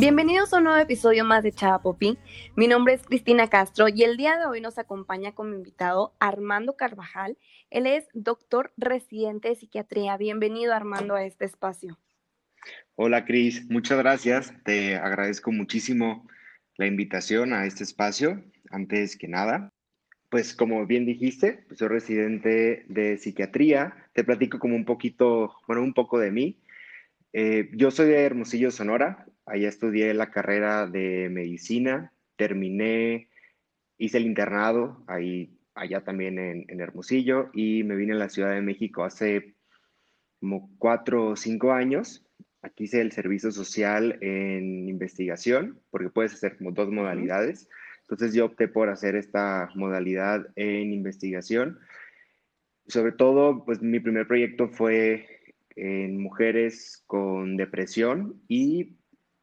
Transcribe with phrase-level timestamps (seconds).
[0.00, 2.16] Bienvenidos a un nuevo episodio más de Chava Popi.
[2.56, 6.74] Mi nombre es Cristina Castro y el día de hoy nos acompaña como invitado Armando
[6.74, 7.36] Carvajal.
[7.68, 10.16] Él es doctor residente de psiquiatría.
[10.16, 11.98] Bienvenido Armando a este espacio.
[12.94, 14.54] Hola Cris, muchas gracias.
[14.64, 16.26] Te agradezco muchísimo
[16.78, 18.42] la invitación a este espacio.
[18.70, 19.68] Antes que nada,
[20.30, 24.06] pues como bien dijiste, pues, soy residente de psiquiatría.
[24.14, 26.58] Te platico como un poquito, bueno, un poco de mí.
[27.34, 29.26] Eh, yo soy de Hermosillo, Sonora.
[29.50, 32.12] Allá estudié la carrera de medicina.
[32.36, 33.28] Terminé,
[33.98, 38.54] hice el internado ahí, allá también en, en Hermosillo y me vine a la Ciudad
[38.54, 39.56] de México hace
[40.38, 42.24] como cuatro o cinco años.
[42.62, 47.68] Aquí hice el servicio social en investigación, porque puedes hacer como dos modalidades.
[48.02, 51.80] Entonces yo opté por hacer esta modalidad en investigación.
[52.86, 55.26] Sobre todo, pues mi primer proyecto fue
[55.74, 58.99] en mujeres con depresión y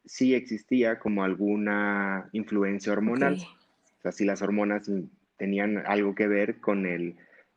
[0.08, 3.36] sí existía como alguna influencia hormonal.
[3.36, 4.90] O sea, si las hormonas
[5.38, 7.16] tenían algo que ver con, el,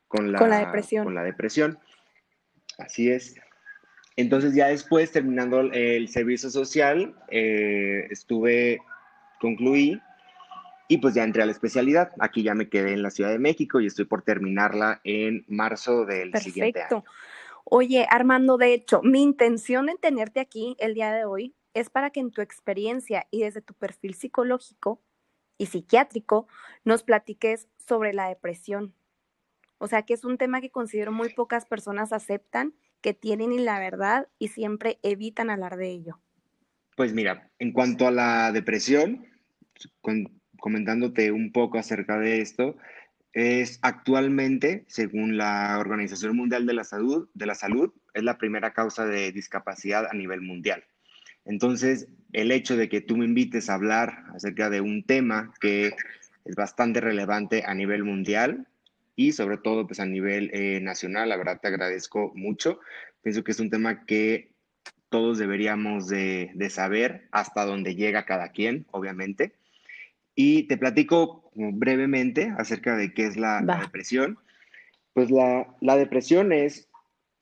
[0.09, 1.05] con, la, depresión.
[1.05, 1.79] Con la depresión.
[2.79, 3.37] Así es.
[4.17, 8.81] Entonces ya después, terminando el servicio social, eh, estuve,
[9.41, 10.01] concluí
[10.89, 12.11] y pues ya entré a la especialidad.
[12.19, 16.05] Aquí ya me quedé en la Ciudad de México y estoy por terminarla en marzo
[16.05, 17.05] del siguiente año.
[17.65, 22.11] Oye, Armando, de hecho, mi intención en tenerte aquí el día de hoy es para
[22.11, 25.03] que en tu experiencia y desde tu perfil psicológico
[25.59, 26.49] y psiquiátrico
[26.85, 28.95] nos platiques sobre la depresión.
[29.79, 33.59] O sea, que es un tema que considero muy pocas personas aceptan, que tienen y
[33.59, 36.21] la verdad y siempre evitan hablar de ello.
[36.97, 39.27] Pues mira, en cuanto a la depresión,
[40.59, 42.77] comentándote un poco acerca de esto,
[43.33, 48.73] es actualmente, según la Organización Mundial de la Salud, de la Salud, es la primera
[48.73, 50.85] causa de discapacidad a nivel mundial.
[51.51, 55.97] Entonces, el hecho de que tú me invites a hablar acerca de un tema que
[56.45, 58.69] es bastante relevante a nivel mundial
[59.17, 62.79] y sobre todo pues a nivel eh, nacional, la verdad te agradezco mucho.
[63.23, 64.53] Pienso que es un tema que
[65.09, 69.53] todos deberíamos de, de saber hasta dónde llega cada quien, obviamente.
[70.37, 74.39] Y te platico brevemente acerca de qué es la, depresión.
[75.15, 76.89] Pues la, depresión es,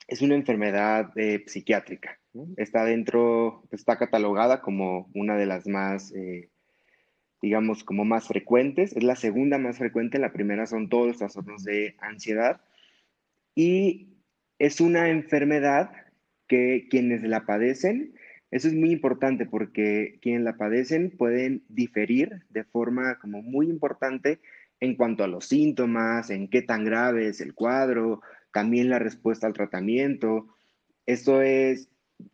[0.07, 2.18] es una enfermedad eh, psiquiátrica.
[2.57, 6.51] Está dentro, está catalogada como una de las más, eh,
[7.43, 8.97] digamos, como más frecuentes.
[8.97, 10.19] Es la segunda más frecuente.
[10.19, 12.61] La primera son todos los trastornos de ansiedad.
[13.55, 14.09] Y
[14.59, 15.91] es una enfermedad
[16.47, 18.15] que quienes la padecen
[18.51, 24.41] eso es muy importante porque quienes la padecen pueden diferir de forma como muy importante
[24.81, 28.23] en cuanto a los síntomas, en qué tan grave es el cuadro,
[28.53, 30.47] también la respuesta al tratamiento.
[31.05, 31.91] Esto es,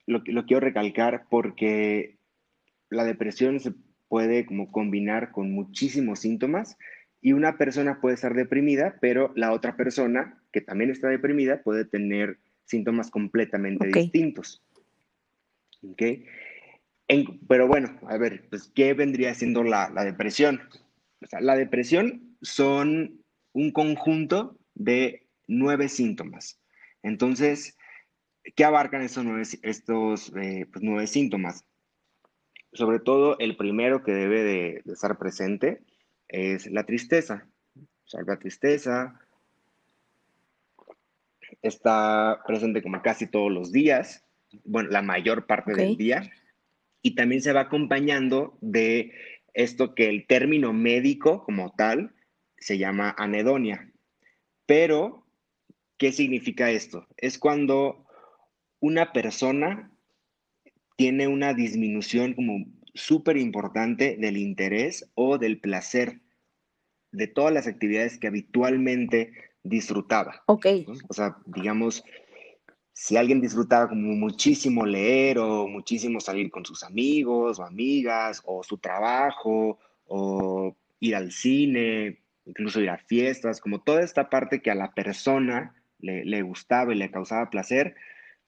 [0.07, 2.19] lo, lo quiero recalcar porque
[2.91, 3.73] la depresión se
[4.09, 6.77] puede como combinar con muchísimos síntomas
[7.21, 11.85] y una persona puede estar deprimida, pero la otra persona que también está deprimida puede
[11.85, 14.63] tener síntomas completamente distintos.
[15.83, 16.27] ¿okay?
[17.49, 20.61] pero bueno, a ver, pues, ¿qué vendría siendo la, depresión?
[21.41, 23.23] la depresión son
[23.53, 26.61] un conjunto de nueve síntomas.
[27.03, 27.77] Entonces,
[28.55, 31.65] ¿qué abarcan estos nueve, estos, eh, pues, nueve síntomas?
[32.73, 35.83] Sobre todo, el primero que debe de, estar presente
[36.29, 37.47] es la tristeza.
[37.77, 39.21] O sea, la tristeza
[41.63, 44.25] está presente como casi todos los días
[44.65, 46.31] bueno, la mayor parte del día.
[47.03, 49.13] Y también se va acompañando de
[49.53, 52.15] esto que el término médico como tal
[52.59, 53.91] se llama anedonia.
[54.67, 55.27] Pero,
[55.99, 57.07] ¿qué significa esto?
[57.17, 58.04] Es cuando
[58.81, 59.91] una persona
[60.97, 62.65] tiene una disminución como
[62.95, 66.21] súper importante del interés o del placer
[67.11, 70.43] de todas las actividades que habitualmente disfrutaba.
[70.47, 70.67] Ok.
[71.09, 72.05] O sea, digamos,
[72.93, 78.63] si alguien disfrutaba como muchísimo leer o muchísimo salir con sus amigos o amigas o
[78.63, 84.71] su trabajo o ir al cine, incluso ir a fiestas, como toda esta parte que
[84.71, 87.97] a la persona le, gustaba y le causaba placer,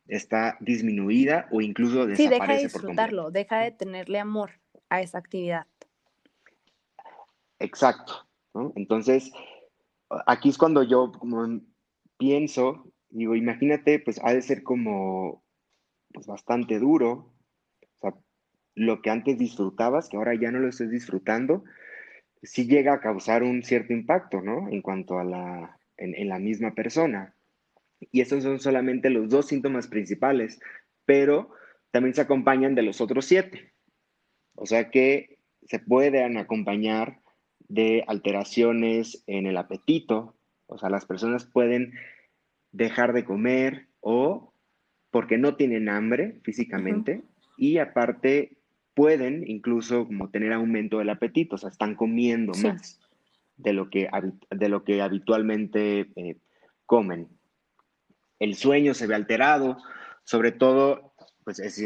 [0.08, 2.23] está disminuida o incluso desaparece.
[2.23, 4.50] Sí, deja de disfrutarlo, deja de tenerle amor
[4.88, 5.67] a esa actividad.
[7.58, 8.26] Exacto.
[8.75, 9.32] Entonces,
[10.26, 11.61] aquí es cuando yo como
[12.19, 15.43] pienso Digo, imagínate, pues ha de ser como
[16.12, 17.32] pues, bastante duro.
[17.81, 18.14] O sea,
[18.75, 21.64] lo que antes disfrutabas, que ahora ya no lo estés disfrutando,
[22.43, 24.69] sí llega a causar un cierto impacto, ¿no?
[24.69, 27.35] En cuanto a la, en, la misma persona.
[28.00, 30.60] Y estos son solamente los dos síntomas principales,
[31.04, 31.50] pero
[31.90, 33.72] también se acompañan de los otros siete.
[34.54, 37.20] O sea que se pueden acompañar
[37.69, 41.93] de alteraciones en el apetito, o sea, las personas pueden
[42.72, 44.52] dejar de comer o
[45.10, 47.22] porque no tienen hambre físicamente
[47.56, 48.58] y aparte
[48.94, 53.00] pueden incluso como tener aumento del apetito, o sea, están comiendo más
[53.56, 54.08] de lo que,
[54.50, 56.37] de lo que habitualmente eh,
[56.84, 57.28] comen.
[58.38, 59.79] El sueño se ve alterado,
[60.25, 61.79] sobre todo pues es,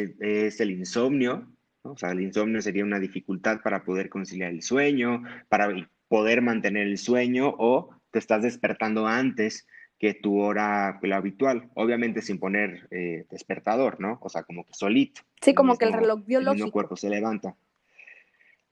[0.61, 1.47] el insomnio,
[1.83, 5.69] o sea, el insomnio sería una dificultad para poder conciliar el sueño, para
[6.09, 9.67] poder mantener el sueño o te estás despertando antes
[9.99, 14.19] que tu hora la habitual, obviamente sin poner eh, despertador, ¿no?
[14.23, 15.21] O sea, como que solito.
[15.43, 16.67] Sí, como que el reloj biológico.
[16.67, 17.55] El cuerpo se levanta.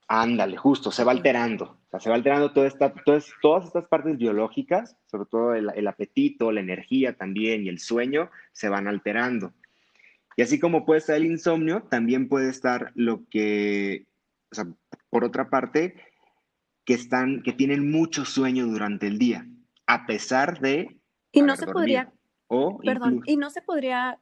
[0.08, 1.64] Ándale, justo, se va alterando.
[1.64, 5.70] O sea, se va alterando toda esta, todas, todas estas partes biológicas, sobre todo el,
[5.74, 9.52] el, apetito, la energía también y el sueño, se van alterando.
[10.36, 14.06] Y así como puede estar el insomnio, también puede estar lo que,
[14.50, 14.66] o sea,
[15.10, 15.94] por otra parte,
[16.84, 19.46] que, están, que tienen mucho sueño durante el día,
[19.86, 20.98] a pesar de
[21.32, 22.10] y no se podría,
[22.82, 24.18] perdón, y no se podría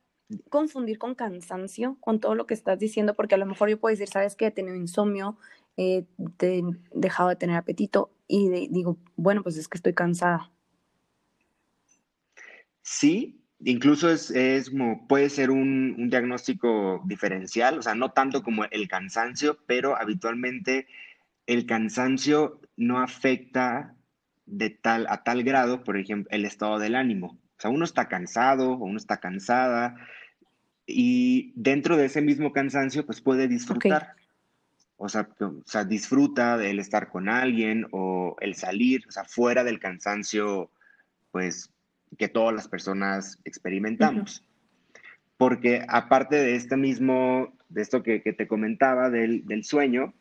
[0.48, 3.92] confundir con cansancio, con todo lo que estás diciendo, porque a lo mejor yo puedo
[3.92, 5.38] decir, sabes que he tenido insomnio,
[5.76, 6.06] he
[6.92, 10.50] dejado de tener apetito y digo, bueno, pues es que estoy cansada.
[12.82, 18.64] Sí, incluso es, como, puede ser un, un, diagnóstico diferencial, o sea, no tanto como
[18.64, 20.86] el cansancio, pero habitualmente
[21.46, 23.94] el cansancio no afecta
[24.46, 27.38] de tal, a tal grado, por ejemplo, el estado del ánimo.
[27.58, 29.96] O sea, uno está cansado o uno está cansada
[30.86, 34.15] y dentro de ese mismo cansancio, pues puede disfrutar.
[34.98, 39.62] O sea, o sea, disfruta del estar con alguien o el salir, o sea, fuera
[39.62, 40.70] del cansancio,
[41.30, 41.70] pues,
[42.16, 44.42] que todas las personas experimentamos.
[45.36, 50.14] Porque aparte de este mismo, de esto que, te comentaba del, sueño,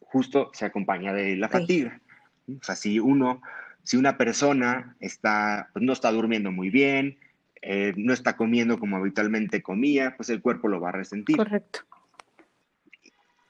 [0.00, 2.00] justo se acompaña de la fatiga.
[2.48, 3.40] O sea, si uno,
[3.84, 7.18] si una persona está, pues, no está durmiendo muy bien,
[7.62, 11.36] eh, no está comiendo como habitualmente comía, pues el cuerpo lo va a resentir.
[11.36, 11.80] Correcto.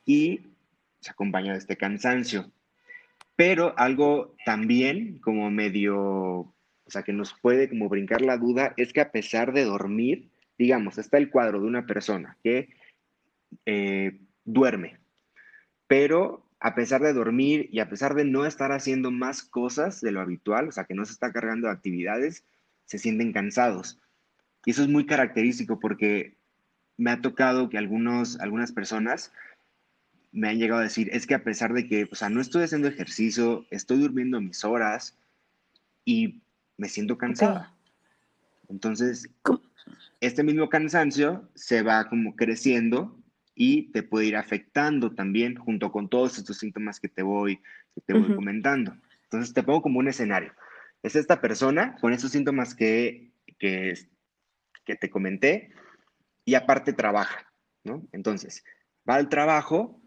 [0.04, 0.40] Y
[1.00, 2.50] se acompaña de este cansancio.
[3.36, 6.54] Pero algo también como medio, o
[6.88, 10.98] sea, que nos puede como brincar la duda, es que a pesar de dormir, digamos,
[10.98, 12.68] está el cuadro de una persona que
[13.64, 14.98] eh, duerme,
[15.86, 20.12] pero a pesar de dormir y a pesar de no estar haciendo más cosas de
[20.12, 22.44] lo habitual, o sea, que no se está cargando de actividades,
[22.84, 23.98] se sienten cansados.
[24.66, 26.36] Y eso es muy característico porque
[26.98, 29.32] me ha tocado que algunos, algunas personas
[30.32, 32.62] me han llegado a decir, es que a pesar de que, o sea, no estoy
[32.62, 35.18] haciendo ejercicio, estoy durmiendo mis horas
[36.04, 36.40] y
[36.76, 37.74] me siento cansada.
[38.68, 39.28] Entonces,
[40.20, 43.18] este mismo cansancio se va como creciendo
[43.54, 47.60] y te puede ir afectando también junto con todos estos síntomas que te voy,
[48.06, 48.96] te voy comentando.
[49.24, 50.52] Entonces te pongo como un escenario.
[51.02, 53.94] Es esta persona con esos síntomas que, que,
[54.84, 55.72] que te comenté
[56.44, 57.52] y aparte trabaja,
[57.84, 58.06] ¿no?
[58.12, 58.64] Entonces,
[59.08, 59.99] va al trabajo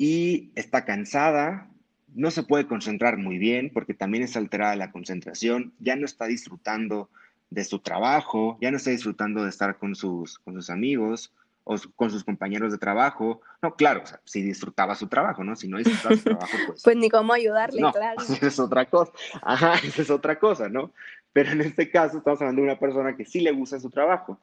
[0.00, 1.68] y está cansada,
[2.14, 6.24] no se puede concentrar muy bien porque también es alterada la concentración, ya no está
[6.24, 7.10] disfrutando
[7.50, 11.76] de su trabajo, ya no está disfrutando de estar con sus, con sus amigos, o
[11.96, 13.42] con sus compañeros de trabajo.
[13.60, 15.54] No, claro, si disfrutaba su trabajo, ¿no?
[15.54, 16.82] Si no disfrutaba su trabajo, pues...
[16.82, 18.22] pues ni cómo ayudarle, claro.
[18.22, 19.12] Esa es otra cosa.
[19.42, 20.92] Ajá, esa es otra cosa, ¿no?
[21.34, 24.40] Pero en este caso estamos hablando de una persona que sí le gusta su trabajo.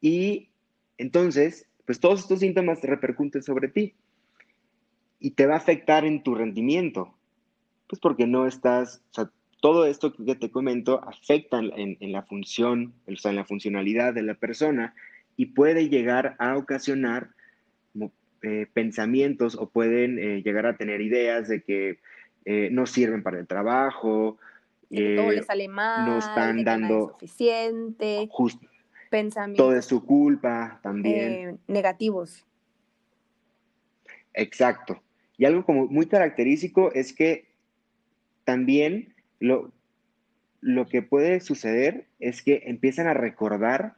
[0.00, 0.50] Y
[0.98, 3.96] entonces, pues todos estos síntomas te repercuten sobre ti
[5.20, 7.14] y te va a afectar en tu rendimiento.
[7.88, 12.22] Pues porque no estás, o sea, todo esto que te comento afecta en, en la
[12.22, 14.94] función, o sea, en la funcionalidad de la persona
[15.36, 17.30] y puede llegar a ocasionar
[18.42, 21.98] eh, pensamientos o pueden eh, llegar a tener ideas de que
[22.44, 24.38] eh, no sirven para el trabajo,
[24.88, 28.64] que todo les sale mal, no están dando suficiente, justo,
[29.10, 32.46] pensamientos, todo es su culpa también, negativos.
[34.34, 35.02] Exacto.
[35.38, 37.46] Y algo como muy característico es que
[38.44, 39.72] también lo,
[40.60, 43.94] lo que puede suceder es que empiezan a recordar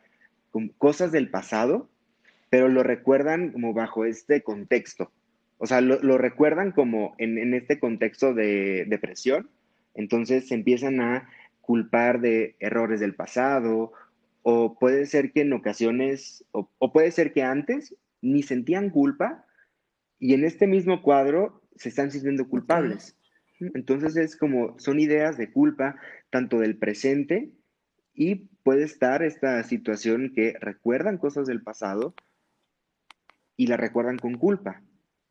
[0.78, 1.88] cosas del pasado,
[2.50, 5.11] pero lo recuerdan como bajo este contexto.
[5.59, 9.50] O sea, lo, recuerdan como en, este contexto de depresión.
[9.94, 11.28] Entonces se empiezan a
[11.61, 13.92] culpar de errores del pasado,
[14.42, 19.44] o puede ser que en ocasiones, o, puede ser que antes ni sentían culpa
[20.20, 23.16] y en este mismo cuadro se están sintiendo culpables.
[23.58, 25.96] Entonces es como, son ideas de culpa
[26.30, 27.50] tanto del presente
[28.14, 32.14] y puede estar esta situación que recuerdan cosas del pasado
[33.56, 34.82] y la recuerdan con culpa,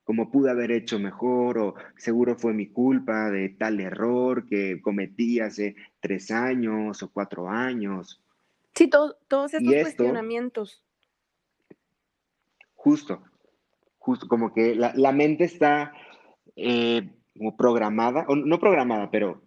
[0.03, 5.39] como pude haber hecho mejor o seguro fue mi culpa de tal error que cometí
[5.39, 8.22] hace tres años o cuatro años.
[8.74, 10.84] Sí, todos estos cuestionamientos.
[12.75, 13.24] Justo,
[14.00, 15.94] justo como que la, mente está
[16.56, 19.44] eh, como programada, o no programada, pero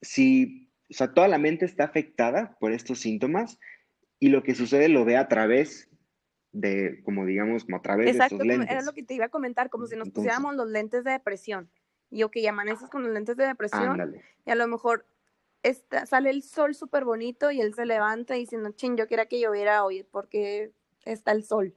[0.00, 3.58] si, o sea, toda la mente está afectada por estos síntomas
[4.18, 5.88] y lo que sucede lo ve a través
[6.52, 8.70] de, como digamos, a través de estos lentes.
[8.70, 11.70] Era lo que te iba a comentar, como si nos pusiéramos los lentes de depresión.
[12.10, 14.14] Y o que amaneces con los lentes de depresión
[14.46, 15.04] y a lo mejor
[15.62, 19.40] está, sale el sol súper bonito y él se levanta no, ching, yo quería que
[19.40, 20.72] lloviera hoy porque
[21.04, 21.74] está el sol.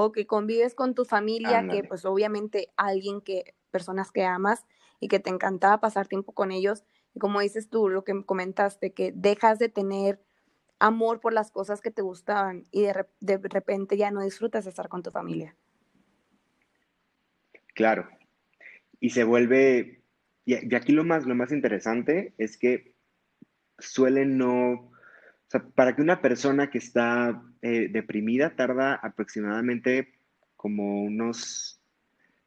[0.00, 4.64] O que convives con tu familia, que pues obviamente alguien que, personas que amas
[5.00, 6.84] y que te encantaba pasar tiempo con ellos.
[7.14, 10.20] Y como dices tú, lo que comentaste, que dejas de tener
[10.78, 14.88] amor por las cosas que te gustaban y de, repente ya no disfrutas de estar
[14.88, 15.56] con tu familia.
[17.74, 18.08] Claro.
[19.00, 20.04] Y se vuelve,
[20.44, 22.94] y, aquí lo más, lo más interesante es que
[23.80, 24.92] suelen no, o
[25.48, 30.14] sea, para que una persona que está eh, deprimida tarda aproximadamente
[30.56, 31.80] como unos,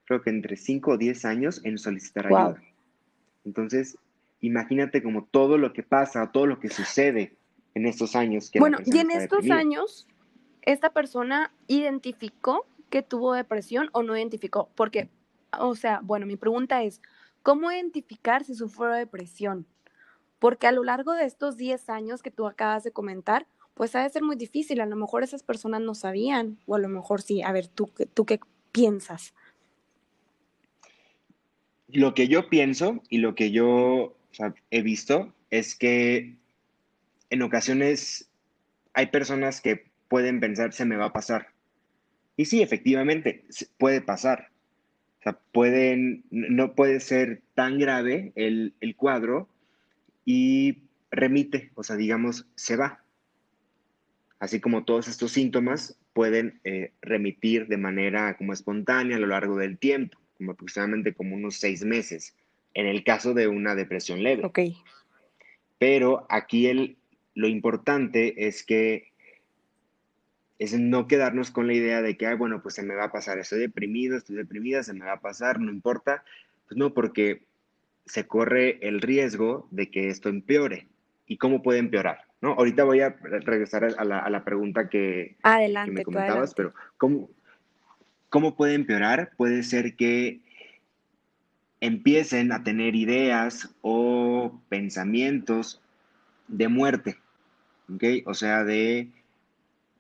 [0.06, 2.62] creo que entre 5 o 10 años en solicitar ayuda.
[3.46, 3.98] Entonces,
[4.42, 7.38] imagínate como todo lo que pasa, todo lo que sucede
[7.74, 8.52] en estos años.
[8.52, 10.08] Que bueno, y en estos años,
[10.62, 14.70] ¿esta persona identificó que tuvo depresión o no identificó?
[14.76, 15.10] Porque,
[15.58, 17.02] o sea, bueno, mi pregunta es,
[17.44, 19.66] ¿cómo identificar si sufrió depresión?
[20.40, 24.04] Porque a lo largo de estos 10 años que tú acabas de comentar, pues ha
[24.04, 24.82] de ser muy difícil.
[24.82, 27.42] A lo mejor esas personas no sabían, o a lo mejor sí.
[27.42, 28.40] A ver, ¿tú, tú qué
[28.72, 29.34] piensas?
[31.88, 34.16] Lo que yo pienso y lo que yo
[34.70, 36.36] he visto es que
[37.30, 38.30] en ocasiones
[38.94, 41.48] hay personas que pueden pensar, se me va a pasar.
[42.38, 43.46] Y sí, efectivamente,
[43.78, 44.50] puede pasar.
[45.20, 49.48] O sea, pueden, no puede ser tan grave el, cuadro
[50.26, 50.80] y
[51.12, 53.04] remite, o sea, digamos, se va.
[54.42, 59.56] Así como todos estos síntomas pueden eh, remitir de manera como espontánea a lo largo
[59.56, 62.36] del tiempo, como aproximadamente como unos seis meses,
[62.74, 64.44] en el caso de una depresión leve.
[64.44, 64.60] Ok.
[65.78, 66.98] Pero aquí el,
[67.36, 69.12] lo importante es que
[70.58, 73.38] es no quedarnos con la idea de que, bueno, pues se me va a pasar,
[73.38, 76.24] estoy deprimido, estoy deprimida, se me va a pasar, no importa.
[76.68, 77.44] Pues no, porque
[78.08, 80.88] se corre el riesgo de que esto empeore.
[81.28, 82.31] ¿Y cómo puede empeorar?
[82.42, 82.54] ¿No?
[82.54, 85.38] Ahorita voy a regresar a la, pregunta que,
[85.88, 87.30] me comentabas, pero ¿cómo,
[88.30, 89.32] ¿cómo puede empeorar?
[89.38, 90.42] Puede ser que
[91.82, 95.82] empiecen a tener ideas o pensamientos
[96.48, 97.18] de muerte,
[97.94, 98.04] ¿ok?
[98.26, 99.10] O sea, de,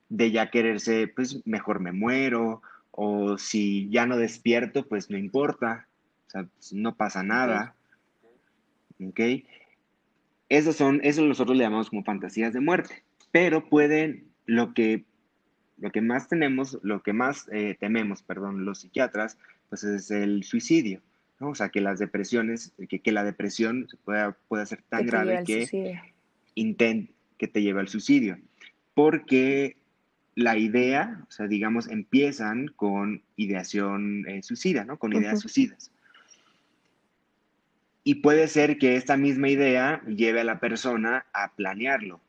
[0.09, 5.87] de ya quererse, pues mejor me muero, o si ya no despierto, pues no importa,
[6.27, 7.75] o sea, pues, no pasa nada,
[9.03, 9.19] ¿ok?
[10.51, 15.05] Esos son, eso nosotros le llamamos como fantasías de muerte, pero pueden, lo que,
[15.77, 19.37] lo que más tenemos, lo que más eh, tememos, perdón, los psiquiatras,
[19.69, 20.99] pues es el suicidio.
[21.39, 21.51] ¿no?
[21.51, 26.01] O sea, que las depresiones, que, que la depresión pueda, pueda ser tan grave que
[26.55, 28.37] intent, que te lleva al suicidio.
[28.93, 29.77] Porque
[30.35, 34.99] la idea, o sea, digamos, empiezan con ideación eh, suicida, ¿no?
[34.99, 35.93] Con ideas suicidas.
[38.03, 42.19] Y puede ser que esta misma idea lleve a la persona a planearlo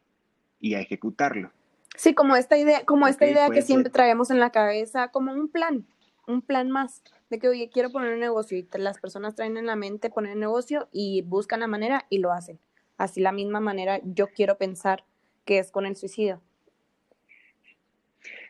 [0.61, 1.51] y a ejecutarlo.
[1.97, 5.49] Sí, como esta idea, como esta idea que siempre traemos en la cabeza, como un
[5.49, 5.87] plan,
[6.27, 9.67] un plan más, de que, oye, quiero poner un negocio y las personas traen en
[9.67, 12.59] la mente poner un negocio y buscan la manera y lo hacen
[13.03, 15.05] así la misma manera yo quiero pensar
[15.45, 16.41] que es con el suicidio.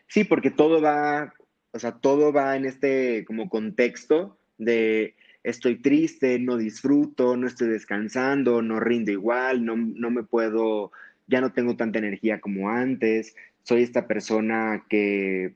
[0.09, 1.33] Sí, porque todo va,
[1.73, 7.69] o sea, todo va en este como contexto de estoy triste, no disfruto, no estoy
[7.69, 10.93] descansando, no rindo igual, no, me puedo,
[11.27, 15.55] ya no tengo tanta energía como antes, soy esta persona que,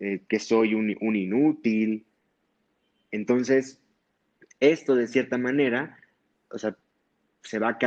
[0.00, 2.04] eh, que soy un, un inútil.
[3.10, 3.80] Entonces,
[4.60, 5.98] esto de cierta manera,
[6.50, 6.76] o sea,
[7.42, 7.78] se va,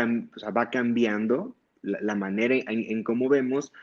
[0.56, 3.74] va cambiando la, manera en, cómo vemos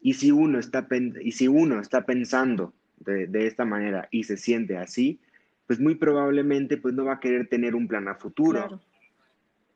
[0.00, 0.86] y si uno está,
[1.20, 5.20] y si uno está pensando de, esta manera y se siente así,
[5.68, 8.80] pues muy probablemente pues no va a querer tener un plan a futuro.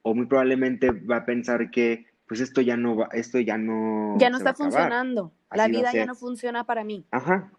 [0.03, 4.17] O muy probablemente va a pensar que pues esto ya no va, esto ya no...
[4.19, 5.33] Ya no está funcionando.
[5.53, 7.07] La vida ya no funciona para mí.
[7.11, 7.53] Ajá.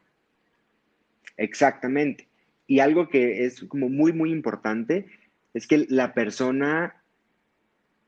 [1.37, 2.27] Exactamente.
[2.67, 5.05] Y algo que es como muy, muy importante
[5.53, 6.95] es que la persona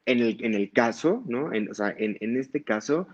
[0.06, 1.54] en el, en el caso, ¿no?
[1.54, 3.08] En, o sea, en, en, este caso,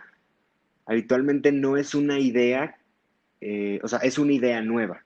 [0.86, 2.78] habitualmente no es una idea
[3.42, 5.04] eh, o sea, es una idea nueva.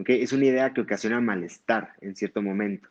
[0.00, 0.22] ¿Okay?
[0.22, 2.88] Es una idea que ocasiona malestar en cierto momento.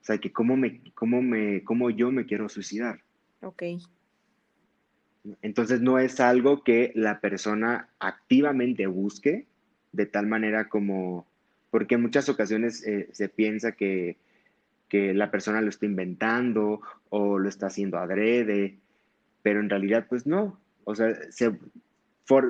[0.00, 3.00] O sea, que cómo, me, cómo, me, cómo yo me quiero suicidar.
[3.42, 3.62] Ok.
[5.42, 9.46] Entonces no es algo que la persona activamente busque,
[9.92, 11.26] de tal manera como,
[11.70, 14.16] porque en muchas ocasiones eh, se piensa que,
[14.88, 18.78] que, la persona lo está inventando o lo está haciendo adrede,
[19.42, 21.58] pero en realidad pues no, o sea, se,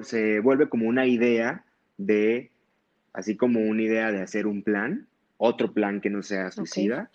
[0.03, 1.65] se vuelve como una idea
[1.97, 2.51] de,
[3.17, 5.07] así como una idea de hacer un plan,
[5.39, 7.11] otro plan que no sea suicida,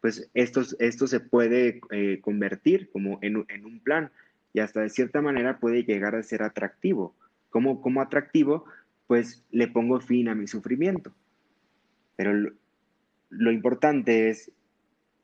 [0.00, 4.10] pues esto, esto se puede eh, convertir como en, en un plan
[4.54, 7.14] y hasta de cierta manera puede llegar a ser atractivo.
[7.50, 8.64] Como, como atractivo,
[9.06, 11.12] pues le pongo fin a mi sufrimiento.
[12.16, 12.50] Pero
[13.28, 14.50] lo, importante es,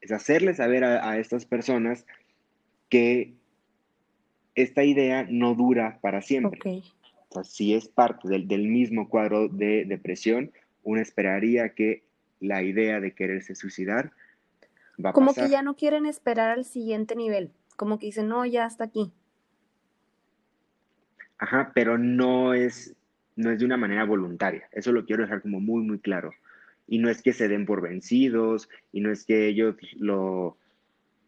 [0.02, 2.06] es, hacerle saber a, estas personas
[2.90, 3.32] que
[4.54, 6.82] esta idea no dura para siempre.
[7.30, 12.04] O sea, si es parte del, del, mismo cuadro de depresión, uno esperaría que
[12.40, 14.12] la idea de quererse suicidar
[15.04, 18.46] va a Como que ya no quieren esperar al siguiente nivel, como que dicen, no,
[18.46, 19.12] ya hasta aquí.
[21.38, 22.94] Ajá, pero no es,
[23.36, 24.68] no es de una manera voluntaria.
[24.72, 26.32] Eso lo quiero dejar como muy, muy claro.
[26.86, 30.56] Y no es que se den por vencidos, y no es que ellos lo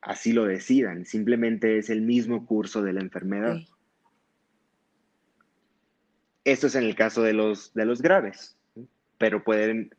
[0.03, 3.59] así lo decidan, simplemente es el mismo curso de la enfermedad.
[6.45, 8.57] Esto es en el caso de los, de los graves,
[9.19, 9.95] pero pueden,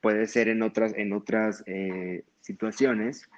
[0.00, 3.28] puede ser en otras, en otras eh, situaciones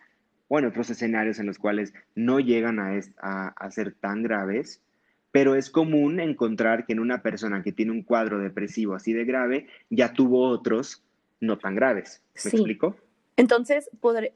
[0.48, 4.82] o en otros escenarios en los cuales no llegan a, a ser tan graves,
[5.30, 9.24] pero es común encontrar que en una persona que tiene un cuadro depresivo así de
[9.24, 11.02] grave, ya tuvo otros
[11.40, 12.22] no tan graves.
[12.44, 12.96] ¿Me explico?
[13.36, 13.90] Entonces,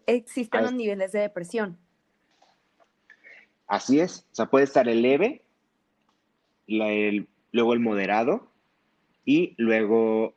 [0.06, 1.78] existen los niveles de depresión.
[3.66, 4.26] Así es.
[4.33, 5.43] O sea, puede estar el leve,
[7.56, 8.52] luego el moderado
[9.25, 10.34] y luego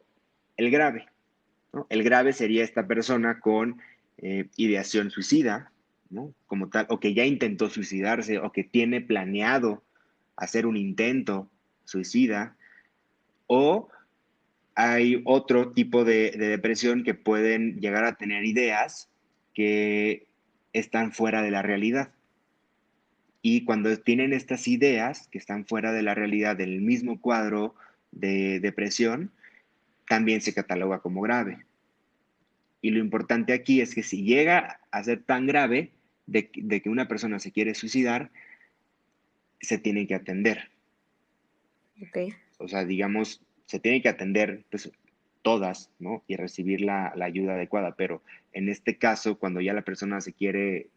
[0.58, 1.08] el grave.
[1.89, 3.79] El grave sería esta persona con
[4.17, 5.71] eh, ideación suicida,
[6.10, 6.34] ¿no?
[6.47, 9.84] como tal, o que ya intentó suicidarse, o que tiene planeado
[10.36, 11.49] hacer un intento
[11.84, 12.55] suicida,
[13.47, 13.89] o
[14.75, 19.10] hay otro tipo de, depresión que pueden llegar a tener ideas
[19.53, 20.27] que
[20.71, 22.12] están fuera de la realidad.
[23.41, 27.75] Y cuando tienen estas ideas que están fuera de la realidad del mismo cuadro
[28.12, 29.32] de depresión,
[30.08, 31.65] también se cataloga como grave.
[32.82, 35.91] Y lo importante aquí es que si llega a ser tan grave
[36.28, 38.32] de, de que una persona se quiere suicidar,
[39.62, 40.69] se tiene que atender.
[42.08, 42.34] Okay.
[42.58, 44.91] O sea, digamos, se tiene que atender pues,
[45.41, 46.23] todas, ¿no?
[46.28, 47.95] Y recibir la, ayuda adecuada.
[47.95, 48.23] Pero
[48.54, 50.88] en este caso, cuando ya la persona se quiere,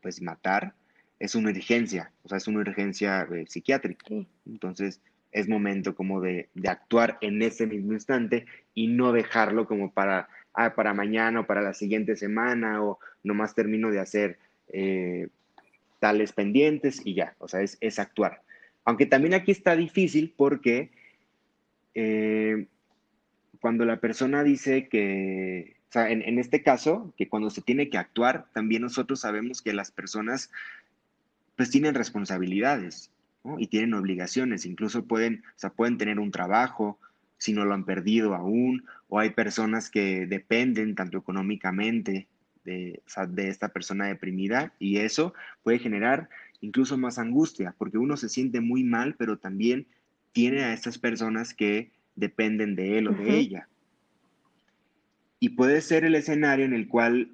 [0.00, 0.74] pues, matar,
[1.22, 4.04] es una urgencia, o sea, es una urgencia eh, psiquiátrica.
[4.44, 10.28] Entonces, es momento como de, actuar en ese mismo instante y no dejarlo como para,
[10.52, 14.38] ah, para mañana o para la siguiente semana o nomás termino de hacer
[14.72, 15.28] eh,
[16.00, 18.42] tales pendientes y ya, o sea, es, actuar.
[18.84, 20.90] Aunque también aquí está difícil porque
[21.94, 22.66] eh,
[23.60, 27.98] cuando la persona dice que, o sea, en, este caso, que cuando se tiene que
[27.98, 30.50] actuar, también nosotros sabemos que las personas
[31.62, 33.12] pues tienen responsabilidades
[33.56, 36.98] y tienen obligaciones, incluso pueden, o sea, pueden tener un trabajo
[37.38, 42.26] si no lo han perdido aún, o hay personas que dependen tanto económicamente
[42.64, 43.00] de,
[43.36, 46.28] esta persona deprimida y eso puede generar
[46.60, 49.86] incluso más angustia, porque uno se siente muy mal, pero también
[50.32, 53.68] tiene a estas personas que dependen de él o de ella.
[55.38, 57.30] Y puede ser el escenario en el cual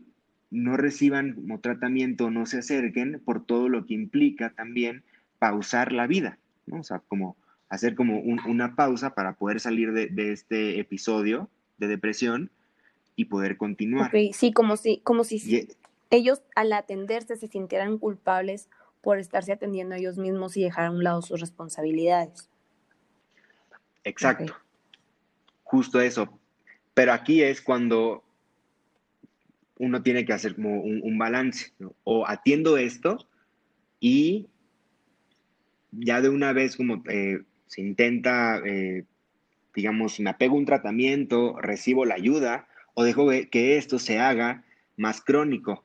[0.51, 5.03] no reciban como tratamiento, no se acerquen por todo lo que implica también
[5.39, 6.81] pausar la vida, ¿no?
[6.81, 7.37] O sea, como
[7.69, 12.51] hacer como una pausa para poder salir de, de, este episodio de depresión
[13.15, 14.11] y poder continuar.
[14.33, 15.69] sí, como si, como si e
[16.11, 18.69] ellos al atenderse se sintieran culpables
[19.03, 22.49] por estarse atendiendo a ellos mismos y dejar a un lado sus responsabilidades.
[24.05, 24.57] Exacto.
[25.65, 26.39] Justo eso.
[26.95, 28.25] Pero aquí es cuando
[29.79, 31.73] uno tiene que hacer como un, balance,
[32.05, 33.29] o atiendo esto
[34.01, 34.49] y
[35.93, 39.05] ya de una vez como eh, se intenta, eh,
[39.75, 44.65] digamos, me apego a un tratamiento, recibo la ayuda, o dejo que esto se haga
[44.97, 45.85] más crónico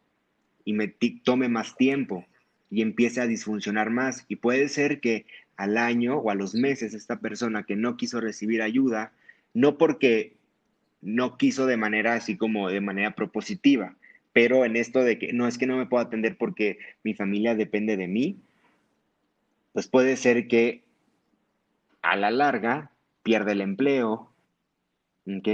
[0.65, 0.87] y me
[1.23, 2.25] tome más tiempo
[2.71, 4.25] y empiece a disfuncionar más.
[4.27, 5.25] Y puede ser que
[5.55, 9.13] al año o a los meses esta persona que no quiso recibir ayuda,
[9.53, 10.35] no porque
[11.03, 13.95] no quiso de manera así como de manera propositiva,
[14.33, 17.55] pero en esto de que no es que no me puedo atender porque mi familia
[17.55, 18.37] depende de mí,
[19.73, 20.83] pues puede ser que
[22.01, 22.91] a la larga
[23.23, 24.31] pierde el empleo,
[25.25, 25.47] ¿ok?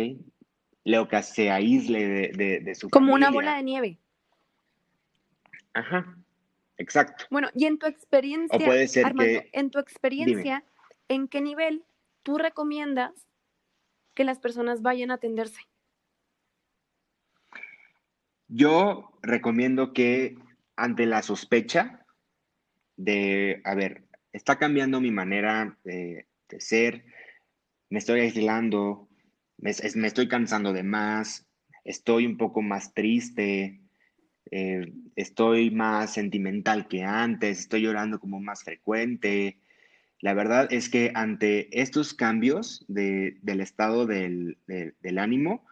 [0.85, 3.97] Luego que se aísle de, de, su Como una bola de nieve.
[5.73, 6.17] Ajá,
[6.77, 7.25] exacto.
[7.29, 8.57] Bueno, y en tu experiencia,
[9.05, 10.63] Armando, en tu experiencia,
[11.07, 11.83] ¿en qué nivel
[12.23, 13.11] tú recomiendas
[14.19, 15.61] que las personas vayan a atenderse?
[18.49, 20.35] Yo recomiendo que
[20.75, 22.05] ante la sospecha
[22.97, 24.03] de, a ver,
[24.33, 26.27] está cambiando mi manera de,
[26.57, 27.05] ser,
[27.89, 29.07] me estoy aislando,
[29.57, 31.47] me, estoy cansando de más,
[31.85, 33.79] estoy un poco más triste,
[34.51, 39.61] eh, estoy más sentimental que antes, estoy llorando como más frecuente.
[40.21, 45.65] La verdad es que ante estos cambios del estado del, del ánimo,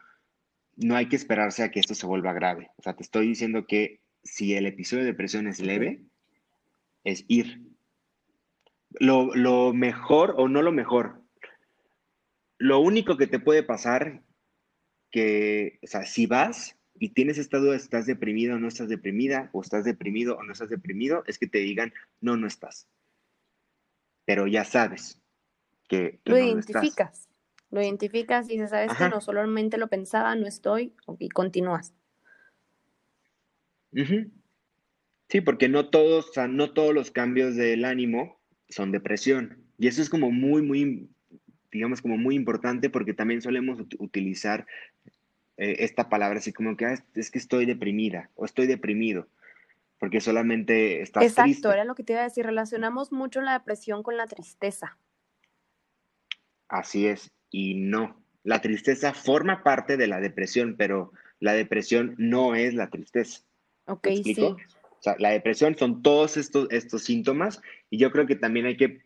[0.78, 2.70] no hay que esperarse a que esto se vuelva grave.
[2.78, 6.02] O sea, te estoy diciendo que si el episodio de depresión es leve,
[7.04, 7.62] es ir.
[9.00, 11.22] Lo, mejor o no lo mejor,
[12.58, 14.24] lo único que te puede pasar,
[15.12, 19.50] que, o sea, si vas y tienes esta duda, estás deprimido o no estás deprimida,
[19.54, 22.88] o estás deprimido o no estás deprimido, es que te digan, no, no estás.
[24.28, 25.22] Pero ya sabes
[25.88, 26.20] que...
[26.26, 27.30] lo identificas.
[27.72, 31.94] Lo identificas y dices, sabes que no solamente lo pensaba, no estoy, y continúas.
[35.30, 38.38] Sí, porque no todos, no todos los cambios del ánimo
[38.68, 39.63] son depresión.
[39.78, 41.10] Y eso es como muy, muy,
[41.72, 44.68] digamos, como muy importante porque también solemos utilizar
[45.58, 49.30] eh, esta palabra así como que ah, es, que estoy deprimida o estoy deprimido,
[50.00, 54.04] porque solamente estás Exacto, era lo que te iba a decir, relacionamos mucho la depresión
[54.04, 54.98] con la tristeza.
[56.68, 58.24] Así es, y no.
[58.44, 63.42] La tristeza forma parte de la depresión, pero la depresión no es la tristeza.
[63.86, 64.36] Ok, sí.
[64.40, 68.78] O sea, la depresión son todos estos, estos síntomas y yo creo que también hay
[68.78, 69.04] que,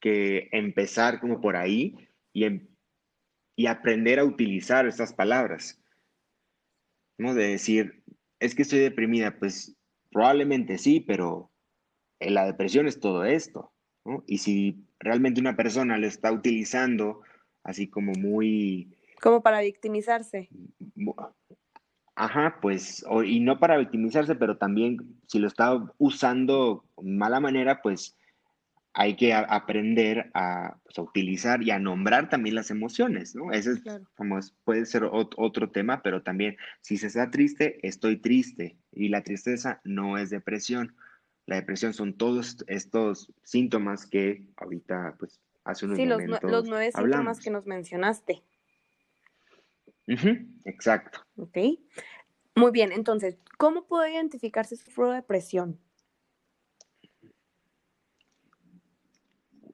[0.00, 2.68] que empezar como por ahí y, em,
[3.56, 5.80] y aprender a utilizar estas palabras.
[7.18, 7.34] ¿no?
[7.34, 8.02] De decir,
[8.40, 9.75] es que estoy deprimida, pues
[10.16, 11.50] probablemente sí, pero
[12.20, 13.70] la depresión es todo esto.
[14.06, 14.24] ¿no?
[14.26, 17.20] Y si realmente una persona lo está utilizando
[17.62, 18.96] así como muy...
[19.20, 20.48] Como para victimizarse.
[22.14, 27.82] Ajá, pues, y no para victimizarse, pero también si lo está usando de mala manera,
[27.82, 28.16] pues
[28.94, 33.52] hay que aprender pues, a, utilizar y a nombrar también las emociones, ¿no?
[33.52, 33.82] Ese es,
[34.16, 39.22] como puede ser otro tema, pero también si se está triste, estoy triste y la
[39.22, 40.96] tristeza no es depresión.
[41.44, 46.90] La depresión son todos estos síntomas que ahorita pues hace unos sí, los, los nueve
[46.90, 48.42] síntomas que nos mencionaste.
[50.64, 51.20] exacto.
[51.36, 51.58] Ok.
[52.54, 55.78] Muy bien, entonces, ¿cómo puedo identificar si sufro depresión?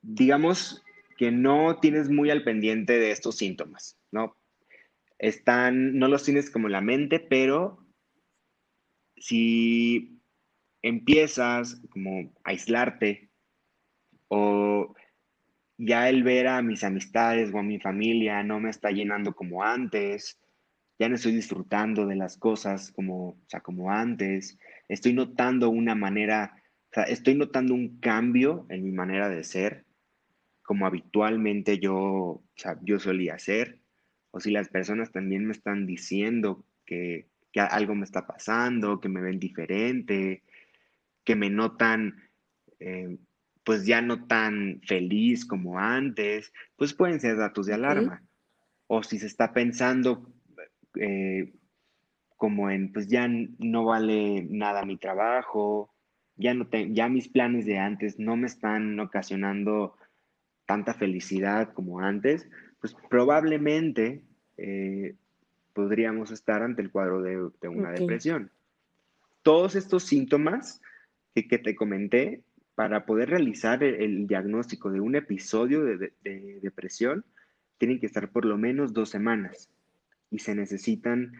[0.02, 0.82] Digamos
[1.16, 4.36] que no tienes muy al pendiente de estos síntomas, ¿no?
[5.18, 7.81] Están, no los tienes como en la mente, pero
[9.22, 10.20] si
[10.82, 13.30] empiezas como a aislarte
[14.26, 14.94] o
[15.78, 19.62] ya el ver a mis amistades o a mi familia no me está llenando como
[19.62, 20.40] antes,
[20.98, 24.58] ya no estoy disfrutando de las cosas como, o como antes,
[24.88, 26.56] estoy notando una manera,
[26.90, 29.84] o sea, estoy notando un cambio en mi manera de ser,
[30.62, 32.44] como habitualmente yo, o
[32.82, 33.78] yo solía ser,
[34.32, 39.08] o si las personas también me están diciendo que, que algo me está pasando, que
[39.08, 40.42] me ven diferente,
[41.24, 42.14] que me notan
[42.80, 43.18] eh,
[43.64, 48.22] pues ya no tan feliz como antes, pues pueden ser datos de alarma.
[48.86, 50.26] O si se está pensando
[50.96, 51.52] eh,
[52.36, 55.94] como en, pues ya no vale nada mi trabajo,
[56.36, 59.96] ya, no ya mis planes de antes no me están ocasionando
[60.66, 62.48] tanta felicidad como antes,
[62.80, 64.24] pues probablemente
[64.56, 65.14] eh,
[65.72, 68.50] podríamos estar ante el cuadro de, una depresión.
[69.42, 70.80] Todos estos síntomas
[71.34, 76.12] que, que te comenté para poder realizar el, diagnóstico de un episodio de,
[76.62, 77.24] depresión,
[77.78, 79.70] tienen que estar por lo menos dos semanas
[80.30, 81.32] y se necesitan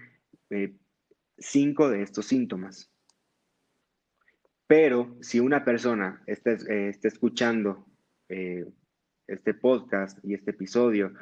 [0.51, 0.75] eh,
[1.38, 2.90] cinco de estos síntomas.
[4.66, 7.87] Pero si una persona está, eh, escuchando
[8.29, 8.66] eh,
[9.27, 11.12] este podcast y este episodio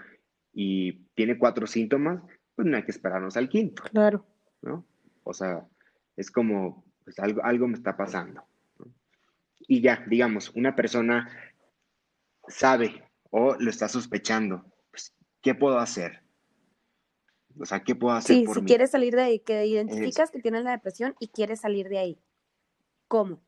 [0.52, 2.22] y tiene cuatro síntomas,
[2.60, 3.82] pues no hay que esperarnos al quinto.
[3.90, 4.24] Claro.
[4.62, 4.84] ¿no?
[5.24, 5.66] O sea,
[6.16, 8.44] es como, pues algo, algo me está pasando
[9.70, 11.30] y ya, digamos, una persona
[12.48, 16.24] sabe o lo está sospechando, pues, ¿qué puedo hacer?
[17.56, 18.36] O sea, ¿qué puedo hacer?
[18.36, 21.88] Sí, si quieres salir de ahí, que identificas que tienes la depresión y quieres salir
[21.88, 22.18] de ahí.
[23.06, 23.40] ¿Cómo?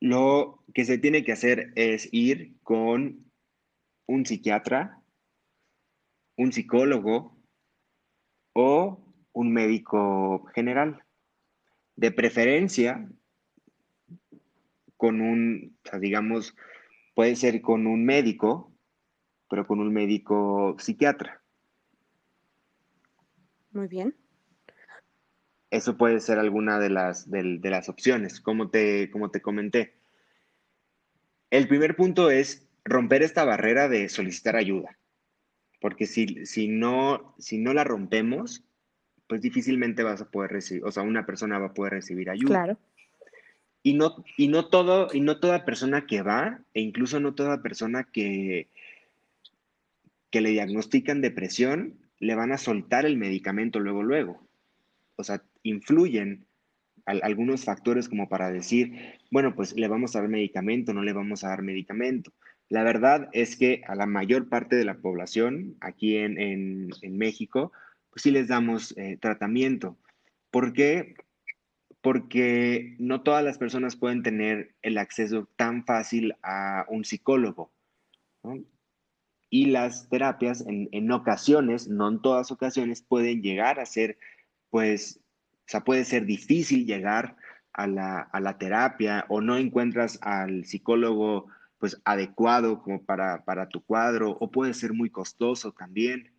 [0.00, 3.24] Lo que se tiene que hacer es ir con
[4.04, 5.00] un psiquiatra,
[6.36, 7.36] un psicólogo
[8.52, 11.02] o un médico general.
[11.96, 13.08] De preferencia,
[14.96, 16.56] con un, digamos,
[17.14, 18.72] puede ser con un médico,
[19.48, 21.42] pero con un médico psiquiatra.
[23.72, 24.14] Muy bien.
[25.70, 29.94] Eso puede ser alguna de las, de, las opciones, como te, como te comenté.
[31.50, 34.96] El primer punto es romper esta barrera de solicitar ayuda,
[35.84, 38.64] porque si, si, no, si no la rompemos,
[39.26, 42.54] pues difícilmente vas a poder recibir, o sea, una persona va a poder recibir ayuda.
[42.54, 42.78] Claro.
[43.82, 47.60] Y no, y no todo, y no toda persona que va, e incluso no toda
[47.60, 48.70] persona que,
[50.30, 54.40] que le diagnostican depresión, le van a soltar el medicamento luego, luego.
[55.16, 56.46] O sea, influyen
[57.04, 61.44] algunos factores como para decir, bueno, pues le vamos a dar medicamento, no le vamos
[61.44, 62.32] a dar medicamento.
[62.68, 67.72] La verdad es que a la mayor parte de la población aquí en, México,
[68.10, 69.98] pues sí les damos eh, tratamiento.
[70.50, 71.14] ¿Por qué?
[72.00, 77.72] Porque no todas las personas pueden tener el acceso tan fácil a un psicólogo.
[79.50, 84.18] Y las terapias en, en, ocasiones, no en todas ocasiones, pueden llegar a ser,
[84.70, 85.20] pues,
[85.60, 87.36] o sea, puede ser difícil llegar
[87.72, 91.48] a la, a la terapia o no encuentras al psicólogo
[91.84, 96.32] pues adecuado como para, para tu cuadro o puede ser muy costoso también,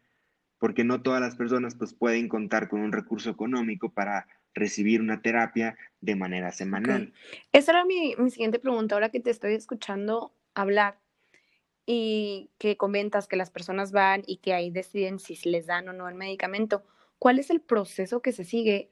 [0.58, 5.22] porque no todas las personas pues pueden contar con un recurso económico para recibir una
[5.22, 7.14] terapia de manera semanal.
[7.52, 10.98] Esa era mi, mi siguiente pregunta, ahora que te estoy escuchando hablar
[11.86, 15.94] y que comentas que las personas van y que ahí deciden si les dan o
[15.94, 16.84] no el medicamento.
[17.20, 18.90] ¿Cuál es el proceso que se sigue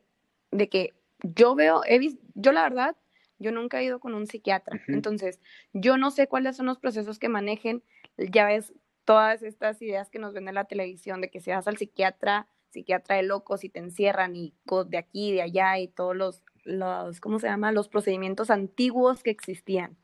[0.51, 2.95] de que yo veo, he visto, yo la verdad,
[3.39, 5.39] yo nunca he ido con un psiquiatra, entonces
[5.73, 7.83] yo no sé cuáles son los procesos que manejen,
[8.17, 8.73] ya ves
[9.05, 12.47] todas estas ideas que nos ven en la televisión de que si vas al psiquiatra,
[12.69, 14.53] psiquiatra de locos y te encierran y
[14.87, 17.71] de aquí, de allá y todos los, los ¿cómo se llama?
[17.71, 19.97] Los procedimientos antiguos que existían.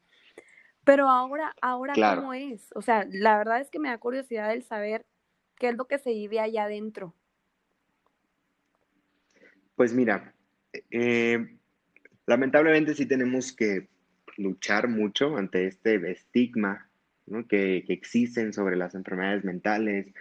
[0.84, 2.70] Pero ahora, ahora, ¿cómo es?
[2.76, 5.06] O sea, la verdad es que me da curiosidad el saber
[5.58, 7.14] qué es lo que se vive allá adentro.
[9.76, 10.34] Pues mira,
[10.92, 11.59] eh,
[12.30, 13.88] lamentablemente sí tenemos que
[14.38, 16.88] luchar mucho ante este estigma
[17.50, 20.14] que, existen sobre las enfermedades mentales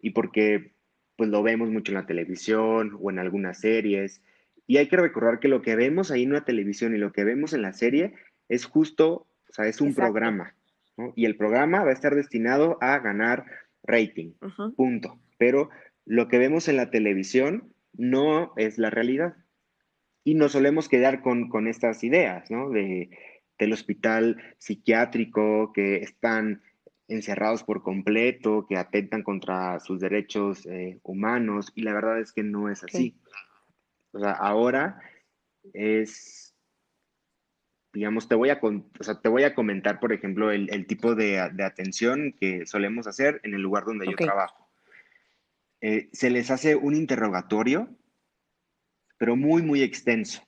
[0.00, 0.72] y porque
[1.16, 4.22] pues lo vemos mucho en la televisión o en algunas series.
[4.66, 7.24] Y hay que recordar que lo que vemos ahí en la televisión y lo que
[7.24, 8.14] vemos en la serie
[8.48, 10.54] es justo, o sea, es un programa.
[11.14, 13.44] Y el programa va a estar destinado a ganar
[13.82, 14.32] rating,
[14.76, 15.18] punto.
[15.36, 15.68] Pero
[16.06, 19.36] lo que vemos en la televisión no es la realidad.
[20.24, 22.70] Y nos solemos quedar con, estas ideas, ¿no?
[22.70, 23.10] De,
[23.58, 26.62] del hospital psiquiátrico, que están
[27.08, 32.42] encerrados por completo, que atentan contra sus derechos eh, humanos, y la verdad es que
[32.42, 33.20] no es así.
[34.12, 35.00] O sea, ahora
[35.72, 36.54] es,
[37.92, 42.66] digamos, te voy a, te voy a comentar, por ejemplo, el, tipo de, atención que
[42.66, 44.68] solemos hacer en el lugar donde yo trabajo.
[45.80, 47.88] Eh, se les hace un interrogatorio
[49.20, 50.42] pero muy, muy extenso,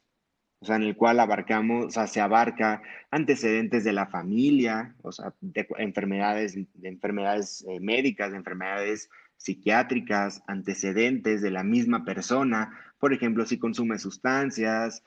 [0.61, 2.81] o sea, en el cual abarcamos, o sea, se abarca
[3.11, 10.43] antecedentes de la familia, o sea, de enfermedades, de enfermedades eh, médicas, de enfermedades psiquiátricas,
[10.47, 15.05] antecedentes de la misma persona, por ejemplo, si consume sustancias,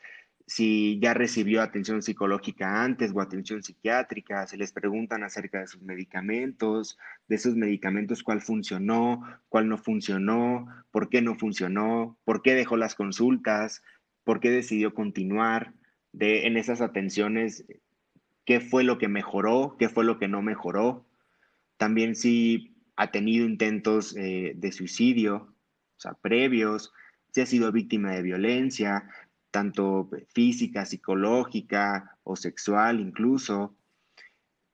[0.47, 5.81] si ya recibió atención psicológica antes o atención psiquiátrica, se les preguntan acerca de sus
[5.81, 12.53] medicamentos, de esos medicamentos cuál funcionó, cuál no funcionó, por qué no funcionó, por qué
[12.53, 13.81] dejó las consultas,
[14.23, 15.73] por qué decidió continuar
[16.12, 17.65] de, en esas atenciones,
[18.45, 21.08] qué fue lo que mejoró, qué fue lo que no mejoró.
[21.77, 25.55] También si ha tenido intentos eh, de suicidio,
[25.97, 26.93] o sea, previos,
[27.31, 29.10] si ha sido víctima de violencia,
[29.55, 33.73] tanto física, psicológica o sexual incluso.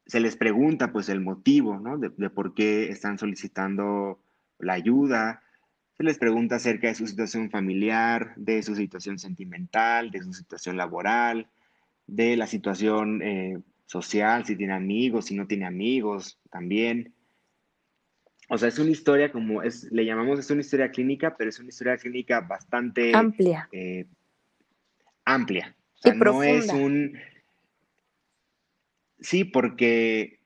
[0.08, 2.00] Se les pregunta pues el motivo, ¿no?
[2.00, 4.20] De, por qué están solicitando
[4.58, 5.44] la ayuda.
[5.98, 10.78] Se les pregunta acerca de su situación familiar, de su situación sentimental, de su situación
[10.78, 11.48] laboral,
[12.08, 17.14] de la situación eh, social, si tiene amigos, si no tiene amigos también.
[18.50, 21.60] O sea, es una historia como es, le llamamos, es una historia clínica, pero es
[21.60, 23.70] una historia clínica bastante amplia.
[23.72, 24.08] Eh,
[25.34, 25.76] amplia.
[25.96, 27.18] O sea, no es un...
[29.20, 30.40] Sí, porque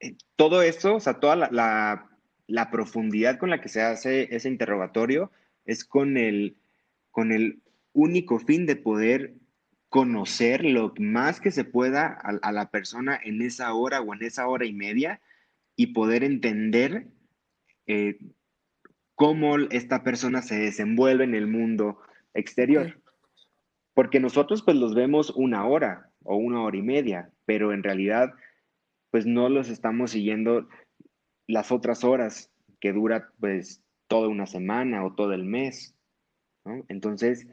[0.00, 5.32] eh, todo esto, o sea, toda la, profundidad con la que se hace ese interrogatorio
[5.64, 6.56] es con el,
[7.10, 7.60] con el
[7.92, 9.34] único fin de poder
[9.88, 14.46] conocer lo más que se pueda a, la persona en esa hora o en esa
[14.46, 15.20] hora y media
[15.76, 17.06] y poder entender
[17.86, 18.18] eh,
[19.14, 22.00] cómo esta persona se desenvuelve en el mundo
[22.34, 23.00] exterior.
[23.98, 28.32] Porque nosotros pues los vemos una hora o una hora y media, pero en realidad
[29.10, 30.68] pues no los estamos siguiendo
[31.48, 35.96] las otras horas que dura pues toda una semana o todo el mes.
[36.86, 37.48] Entonces,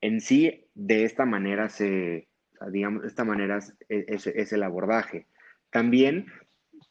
[0.00, 2.28] en sí, de esta manera se,
[2.72, 3.58] digamos, de esta manera
[3.90, 5.26] es, el abordaje.
[5.68, 6.28] También,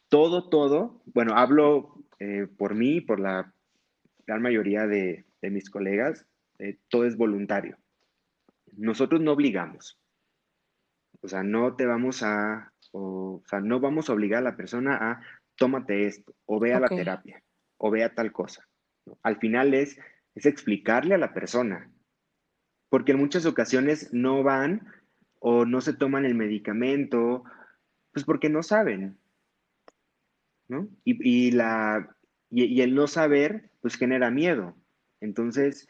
[0.08, 3.52] todo, todo, bueno, hablo eh, por mí, por la
[4.24, 6.24] gran mayoría de, mis colegas,
[6.60, 7.76] eh, todo es voluntario.
[8.76, 9.98] Nosotros no obligamos.
[11.20, 14.96] O sea, no te vamos a, o, sea, no vamos a obligar a la persona
[14.96, 15.20] a
[15.56, 17.42] tómate esto, o ve a la terapia,
[17.78, 18.66] o vea tal cosa.
[19.22, 19.98] Al final es,
[20.34, 21.90] es explicarle a la persona,
[22.88, 24.86] porque en muchas ocasiones no van
[25.40, 27.44] o no se toman el medicamento,
[28.12, 29.18] pues porque no saben,
[30.68, 30.88] ¿no?
[31.04, 32.16] Y, la,
[32.50, 34.76] y, el no saber, pues genera miedo.
[35.20, 35.88] Entonces,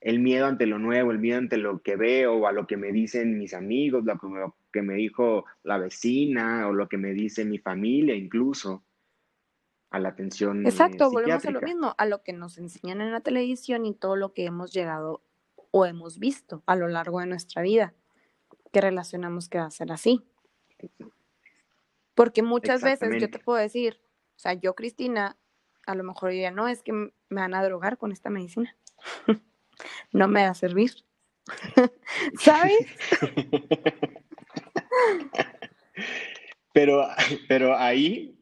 [0.00, 2.76] el miedo ante lo nuevo, el miedo ante lo que veo o a lo que
[2.76, 7.44] me dicen mis amigos, lo que me dijo la vecina o lo que me dice
[7.44, 8.82] mi familia incluso
[9.90, 10.64] a la atención.
[10.66, 14.16] Exacto, volvemos a lo mismo, a lo que nos enseñan en la televisión y todo
[14.16, 15.22] lo que hemos llegado
[15.72, 17.92] o hemos visto a lo largo de nuestra vida,
[18.72, 20.24] que relacionamos que va a ser así.
[22.14, 24.00] Porque muchas veces yo te puedo decir,
[24.36, 25.36] o sea, yo, Cristina,
[25.86, 28.76] a lo mejor ya no, es que me van a drogar con esta medicina.
[30.12, 30.92] no me va a servir.
[32.38, 32.86] ¿Sabes?
[36.72, 37.08] pero,
[37.48, 38.38] pero ahí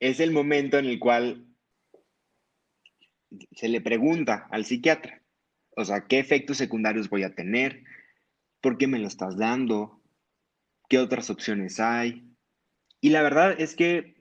[0.00, 1.46] es el momento en el cual
[3.52, 5.22] se le pregunta al psiquiatra,
[5.76, 7.84] o sea, ¿qué efectos secundarios voy a tener?
[8.60, 10.02] ¿Por qué me lo estás dando?
[10.88, 12.26] ¿Qué otras opciones hay?
[13.00, 14.16] Y la verdad es que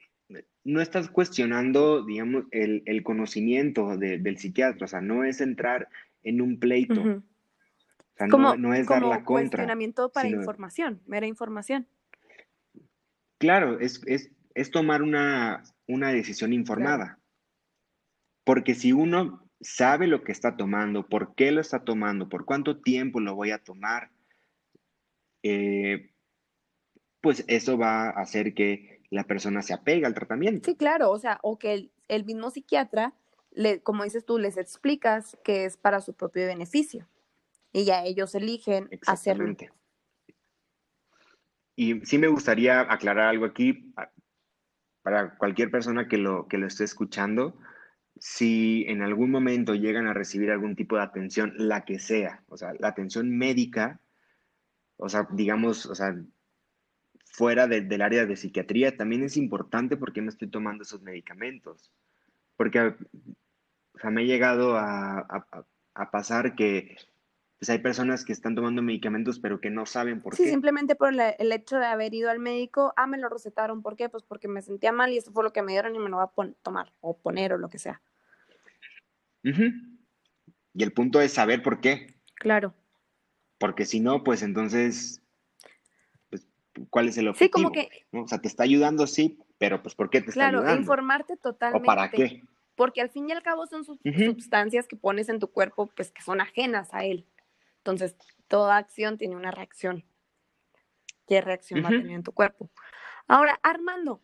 [0.65, 5.87] no estás cuestionando, digamos, el, conocimiento del psiquiatra, o sea, no es entrar
[6.25, 6.99] en un pleito.
[7.01, 7.23] O
[8.17, 9.23] sea, no, es dar la contra.
[9.23, 11.87] cuestionamiento para información, mera información.
[13.37, 14.01] Claro, es,
[14.55, 17.19] es tomar una, decisión informada.
[18.43, 22.81] Porque si uno sabe lo que está tomando, por qué lo está tomando, por cuánto
[22.81, 24.11] tiempo lo voy a tomar,
[25.43, 26.11] eh,
[27.21, 30.69] pues eso va a hacer que la persona se apegue al tratamiento.
[30.69, 33.13] Sí, claro, o sea, o que el, mismo psiquiatra,
[33.55, 37.07] le, como dices tú, les explicas que es para su propio beneficio
[37.71, 39.55] y ya ellos eligen hacerlo.
[41.75, 43.93] Y sí me gustaría aclarar algo aquí
[45.01, 47.57] para cualquier persona que lo, que lo esté escuchando,
[48.17, 52.57] si en algún momento llegan a recibir algún tipo de atención, la que sea, o
[52.57, 53.99] sea, la atención médica,
[54.97, 56.15] o sea, digamos, o sea,
[57.25, 61.91] fuera del área de psiquiatría, también es importante porque no estoy tomando esos medicamentos.
[62.55, 62.95] Porque,
[63.95, 65.25] o sea, me ha llegado a,
[65.95, 66.97] a pasar que
[67.57, 70.43] pues hay personas que están tomando medicamentos pero que no saben por qué.
[70.43, 73.95] Sí, simplemente por el hecho de haber ido al médico, ah, me lo recetaron, ¿por
[73.95, 74.09] qué?
[74.09, 76.17] Pues porque me sentía mal y eso fue lo que me dieron y me lo
[76.17, 78.01] va a tomar o poner o lo que sea.
[79.41, 82.15] Y el punto es saber por qué.
[82.35, 82.73] Claro.
[83.57, 85.21] Porque si no, pues entonces,
[86.29, 86.45] pues,
[86.89, 87.47] ¿cuál es el objetivo?
[87.47, 87.89] Sí, como que...
[88.11, 90.65] O sea, te está ayudando, sí, pero pues ¿por qué te está ayudando?
[90.65, 91.83] Claro, informarte totalmente.
[91.83, 92.43] ¿O para qué?
[92.75, 96.21] Porque al fin y al cabo son sustancias que pones en tu cuerpo, pues que
[96.21, 97.27] son ajenas a él.
[97.77, 98.15] Entonces,
[98.47, 100.03] toda acción tiene una reacción.
[101.27, 102.69] ¿Qué reacción va a tener en tu cuerpo?
[103.27, 104.21] Ahora, Armando,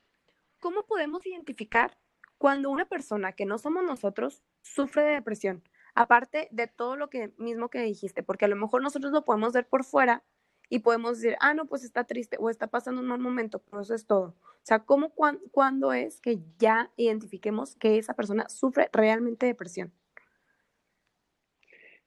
[0.59, 1.97] ¿cómo podemos identificar
[2.37, 5.63] cuando una persona que no somos nosotros sufre de depresión?
[5.95, 9.53] Aparte de todo lo que mismo que dijiste, porque a lo mejor nosotros lo podemos
[9.53, 10.23] ver por fuera
[10.71, 13.81] y podemos decir, ah, no, pues está triste o está pasando un mal momento, pero
[13.81, 14.37] eso es todo.
[14.39, 19.91] O sea, ¿cómo, cuándo es que ya identifiquemos que esa persona sufre realmente depresión?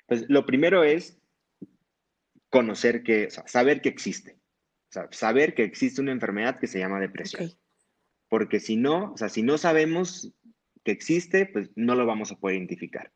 [0.07, 1.19] Pues lo primero es
[2.49, 4.39] conocer que, saber que existe.
[5.11, 7.51] saber que existe una enfermedad que se llama depresión.
[8.31, 10.33] Porque si no, o sea, si no sabemos
[10.85, 13.13] que existe, pues no lo vamos a poder identificar.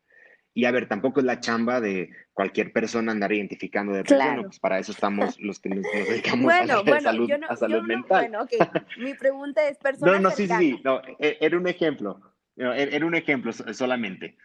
[0.59, 4.77] Y a ver, tampoco es la chamba de cualquier persona andar identificando depresión, pues para
[4.77, 8.29] eso estamos los que nos, dedicamos a, la, salud, a salud mental.
[8.29, 8.51] bueno, ok.
[8.97, 10.15] Mi pregunta es personal.
[10.21, 12.19] No, no, sí, sí, no, e, era un ejemplo,
[12.57, 14.35] e, era un ejemplo solamente.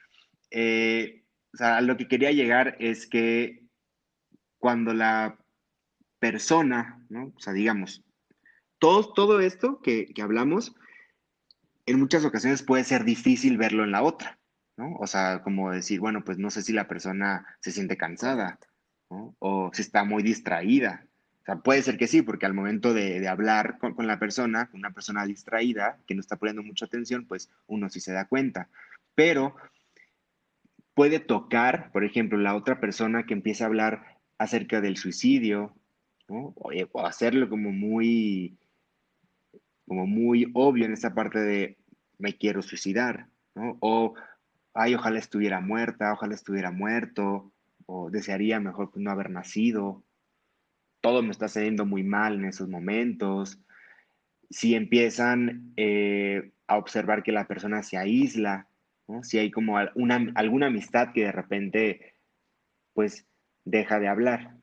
[0.53, 3.65] Eh, o sea, lo que quería llegar es que
[4.59, 5.37] cuando la
[6.21, 7.33] persona, ¿no?
[7.35, 8.05] O sea, digamos,
[8.79, 10.77] todo, todo esto que, hablamos,
[11.87, 14.39] en muchas ocasiones puede ser difícil verlo en la otra,
[14.77, 14.95] ¿no?
[14.97, 18.59] O sea, como decir, bueno, pues no sé si la persona se siente cansada,
[19.09, 21.07] o si está muy distraída.
[21.43, 24.93] O sea, puede ser que sí, porque al momento de, hablar con, la persona, una
[24.93, 28.69] persona distraída, que no está poniendo mucha atención, pues uno sí se da cuenta.
[29.15, 29.55] Pero
[30.95, 35.75] puede tocar, por ejemplo, la otra persona que empieza a hablar acerca del suicidio,
[36.29, 36.55] o,
[36.93, 38.57] o hacerlo como muy,
[39.87, 41.77] como muy obvio en esa parte de
[42.19, 43.77] me quiero suicidar, ¿no?
[43.81, 44.15] O,
[44.75, 47.53] ay, ojalá estuviera muerta, ojalá estuviera muerto,
[47.87, 50.05] o desearía mejor no haber nacido,
[51.01, 53.61] todo me está saliendo muy mal en esos momentos.
[54.51, 58.69] Si empiezan eh, a observar que la persona se aísla,
[59.23, 62.15] si hay como una, alguna amistad que de repente
[62.95, 63.27] pues
[63.65, 64.57] deja de hablar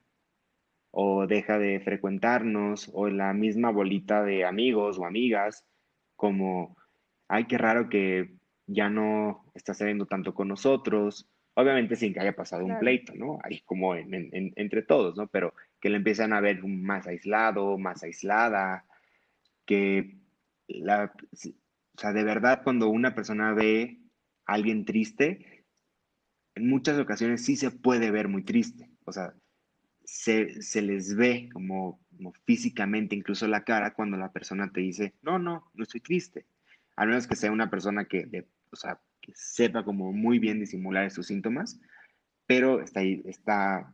[0.90, 5.66] o deja de frecuentarnos o la misma bolita de amigos o amigas
[6.16, 6.76] como,
[7.28, 8.34] ay, qué raro que
[8.74, 13.40] ya no está saliendo tanto con nosotros, obviamente sin que haya pasado un pleito, ¿no?
[13.44, 15.28] Ahí como entre todos, ¿no?
[15.28, 18.86] Pero que le empiezan a ver más aislado, más aislada,
[19.66, 20.18] que
[20.68, 21.14] la,
[21.96, 24.00] o sea, de verdad cuando una persona ve
[24.46, 25.66] a alguien triste,
[26.56, 29.34] en muchas ocasiones sí se puede ver muy triste, o sea,
[30.04, 32.00] se, se les ve como,
[32.46, 36.46] físicamente, incluso la cara, cuando la persona te dice, no, no, no estoy triste,
[36.96, 41.06] al menos que sea una persona que, o sea, que sepa como muy bien disimular
[41.06, 41.80] esos síntomas,
[42.48, 43.94] pero está, está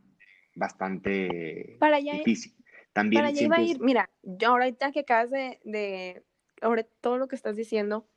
[0.54, 2.54] bastante para difícil.
[2.92, 6.24] También para allá iba a ir, mira, yo ahorita que acabas de, de,
[6.62, 8.08] ahora todo lo que estás diciendo,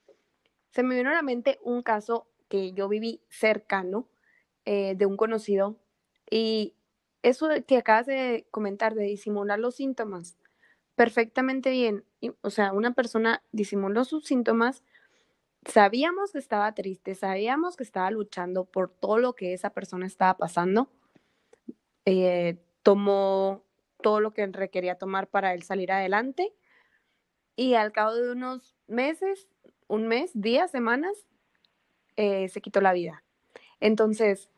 [0.71, 4.07] se me vino a la mente un caso que yo viví cercano
[4.65, 5.77] eh, de un conocido
[6.29, 6.73] y
[7.23, 10.37] eso que acabas de comentar de disimular los síntomas,
[10.95, 12.03] perfectamente bien.
[12.41, 14.83] o sea, una persona disimuló sus síntomas,
[15.65, 20.37] sabíamos que estaba triste, sabíamos que estaba luchando por todo lo que esa persona estaba
[20.37, 20.89] pasando,
[22.05, 23.63] eh, tomó
[24.01, 26.53] todo lo que requería tomar para él salir adelante
[27.55, 29.47] y al cabo de unos meses,
[29.87, 31.27] un mes, días, semanas,
[32.15, 33.23] eh, se quitó la vida.
[33.79, 34.49] Entonces,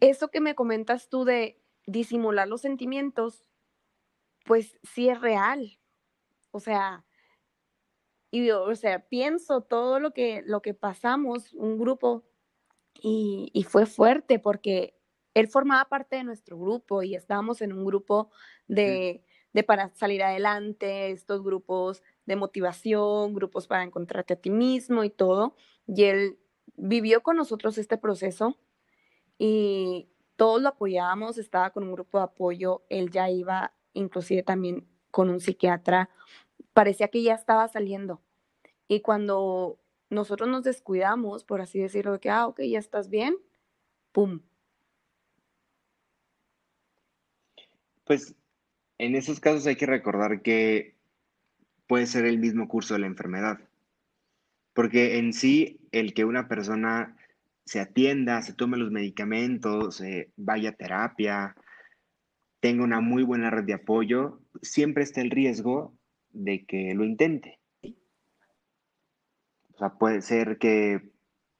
[0.00, 3.44] eso que me comentas tú de disimular los sentimientos,
[4.44, 5.78] pues sí es real.
[6.50, 7.04] O sea,
[8.34, 12.24] y o sea, pienso todo lo que, lo que pasamos, un grupo,
[13.00, 14.96] y, y fue fuerte porque
[15.34, 18.30] él formaba parte de nuestro grupo y estábamos en un grupo
[18.66, 19.24] de,
[19.66, 25.54] para salir adelante, estos grupos de motivación, grupos para encontrarte a ti mismo y todo.
[25.86, 26.38] Y él
[26.76, 28.58] vivió con nosotros este proceso
[29.38, 34.88] y todos lo apoyábamos, estaba con un grupo de apoyo, él ya iba inclusive también
[35.12, 36.10] con un psiquiatra,
[36.72, 38.20] parecía que ya estaba saliendo.
[38.88, 39.78] Y cuando
[40.10, 43.36] nosotros nos descuidamos, por así decirlo, que, ah, ok, ya estás bien,
[44.12, 44.40] ¡pum!
[48.04, 48.34] Pues
[48.98, 50.94] en esos casos hay que recordar que
[51.86, 53.58] puede ser el mismo curso de la enfermedad.
[54.72, 57.16] Porque en sí, el que una persona
[57.64, 61.56] se atienda, se tome los medicamentos, eh, vaya a terapia,
[62.60, 65.94] tenga una muy buena red de apoyo, siempre está el riesgo
[66.30, 67.58] de que lo intente.
[69.74, 71.10] O sea, puede ser que,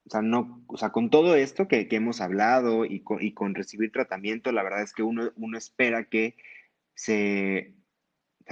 [0.07, 4.53] o sea, no, o sea, con todo esto que, hemos hablado y con, recibir tratamiento,
[4.53, 6.37] la verdad es que uno, uno espera que
[6.95, 7.75] se,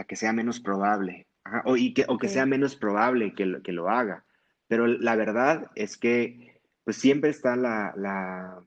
[0.08, 1.28] que sea menos probable,
[1.64, 4.24] o, y que, o que sea menos probable que lo, que lo haga.
[4.66, 8.64] Pero la verdad es que, pues siempre está la, la,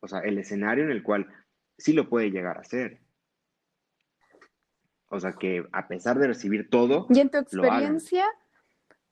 [0.00, 1.28] o sea, el escenario en el cual
[1.78, 3.00] sí lo puede llegar a hacer.
[5.08, 7.06] O sea, que a pesar de recibir todo.
[7.10, 8.26] Y en tu experiencia,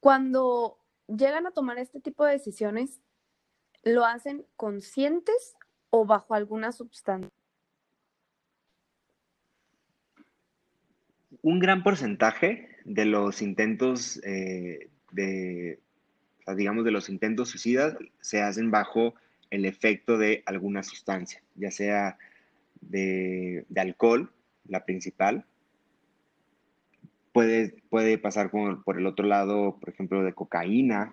[0.01, 3.01] cuando llegan a tomar este tipo de decisiones,
[3.83, 5.57] ¿lo hacen conscientes
[5.91, 7.31] o bajo alguna sustancia?
[11.43, 15.79] Un gran porcentaje de los intentos eh, de,
[16.57, 19.15] digamos, de los intentos suicidas se hacen bajo
[19.51, 22.19] el efecto de alguna sustancia, ya sea
[22.81, 24.33] de, alcohol,
[24.67, 25.47] la principal.
[27.35, 31.13] Puede, puede pasar por el otro lado, por ejemplo, de cocaína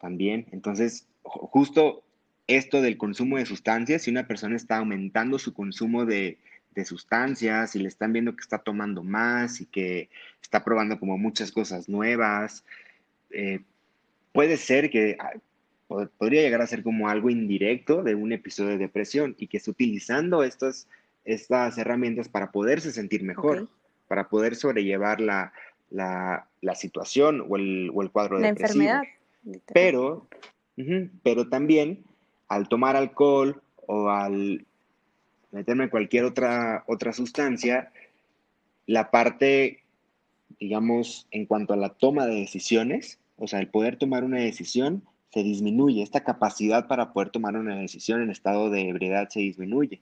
[0.00, 0.46] también.
[0.50, 2.02] Entonces, justo
[2.46, 6.38] esto del consumo de sustancias, si una persona está aumentando su consumo de,
[6.84, 10.08] sustancias y le están viendo que está tomando más y que
[10.40, 12.64] está probando como muchas cosas nuevas,
[13.30, 13.60] eh,
[14.32, 15.34] puede ser que ah,
[16.16, 19.70] podría llegar a ser como algo indirecto de un episodio de depresión y que esté
[19.70, 20.88] utilizando estas,
[21.26, 23.68] estas herramientas para poderse sentir mejor,
[24.10, 25.52] para poder sobrellevar la,
[26.74, 28.82] situación o el, cuadro de depresivo.
[28.82, 29.02] Enfermedad.
[29.72, 30.26] Pero,
[31.22, 32.02] pero también
[32.48, 34.66] al tomar alcohol o al
[35.52, 37.92] meterme cualquier otra, otra sustancia,
[38.86, 39.84] la parte,
[40.58, 45.04] digamos, en cuanto a la toma de decisiones, o sea, el poder tomar una decisión,
[45.32, 46.02] se disminuye.
[46.02, 50.00] Esta capacidad para poder tomar una decisión en estado de ebriedad se disminuye.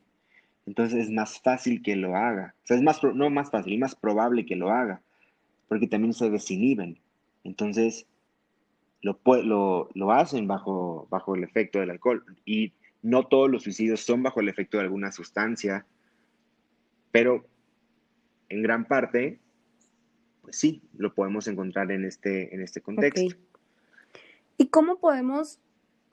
[0.69, 2.55] Entonces es más fácil que lo haga.
[2.63, 5.01] O sea, es más, no más fácil, es más probable que lo haga,
[5.67, 6.99] porque también se desinhiben.
[7.43, 8.05] Entonces,
[9.01, 12.23] lo, lo, lo hacen bajo, bajo el efecto del alcohol.
[12.45, 15.87] Y no todos los suicidios son bajo el efecto de alguna sustancia,
[17.13, 17.47] pero
[18.51, 19.39] en gran parte,
[20.43, 23.39] pues sí, lo podemos encontrar en este, en este contexto.
[24.59, 25.61] ¿Y cómo podemos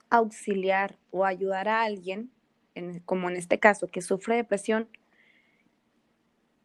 [0.08, 2.30] auxiliar o ayudar a alguien,
[3.04, 4.88] como en este caso, que sufre depresión?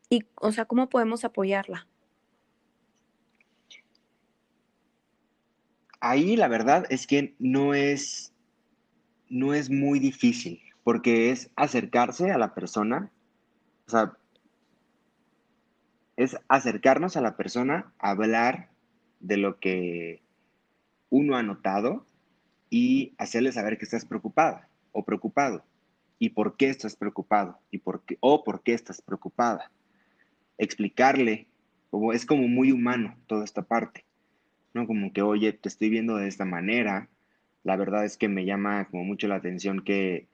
[0.09, 1.87] Y, o sea, ¿cómo podemos apoyarla?
[5.99, 8.33] Ahí la verdad es que no es,
[9.29, 13.11] no es muy difícil, porque es acercarse a la persona,
[13.87, 14.17] o sea,
[16.17, 18.69] es acercarnos a la persona, hablar
[19.19, 20.21] de lo que
[21.09, 22.05] uno ha notado
[22.69, 25.63] y hacerle saber que estás preocupada o preocupado
[26.21, 29.71] y por qué estás preocupado y por qué o por qué estás preocupada.
[30.59, 31.47] Explicarle,
[31.89, 34.05] como es como muy humano toda esta parte.
[34.75, 34.85] ¿no?
[34.85, 37.09] Como que, oye, te estoy viendo de esta manera,
[37.63, 40.27] la verdad es que me llama como mucho la atención que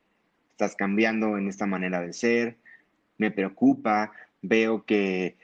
[0.51, 2.57] estás cambiando en esta manera de ser,
[3.17, 4.11] me preocupa,
[4.41, 5.37] veo que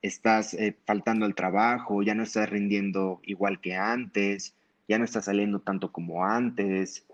[0.00, 4.54] estás eh, faltando al trabajo, ya no estás rindiendo igual que antes,
[4.88, 7.04] ya no estás saliendo tanto como antes,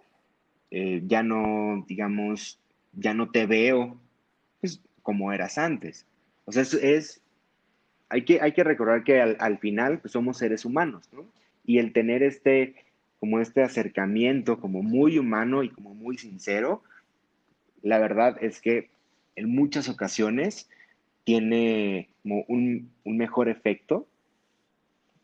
[0.71, 2.61] eh, ya no, digamos,
[2.93, 3.97] ya no te veo
[4.61, 6.07] pues, como eras antes.
[6.45, 7.21] O sea, es
[8.11, 11.27] hay que, hay que recordar que al, final pues, somos seres humanos, ¿no?
[11.65, 12.75] Y el tener este,
[13.21, 16.83] como este acercamiento como muy humano y como muy sincero,
[17.83, 18.89] la verdad es que
[19.37, 20.69] en muchas ocasiones
[21.25, 24.07] tiene como un, mejor efecto,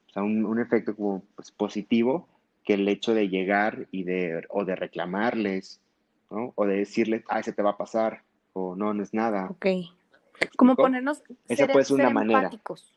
[0.08, 2.28] o sea, un, efecto como pues, positivo
[2.64, 5.80] que el hecho de llegar y de, o de reclamarles,
[6.30, 6.52] ¿no?
[6.54, 8.22] O de decirles, ah, se te va a pasar,
[8.52, 9.48] o no, no es nada.
[9.50, 9.66] Ok.
[10.56, 12.38] Como ponernos, Esa puede ser una manera.
[12.40, 12.92] empáticos.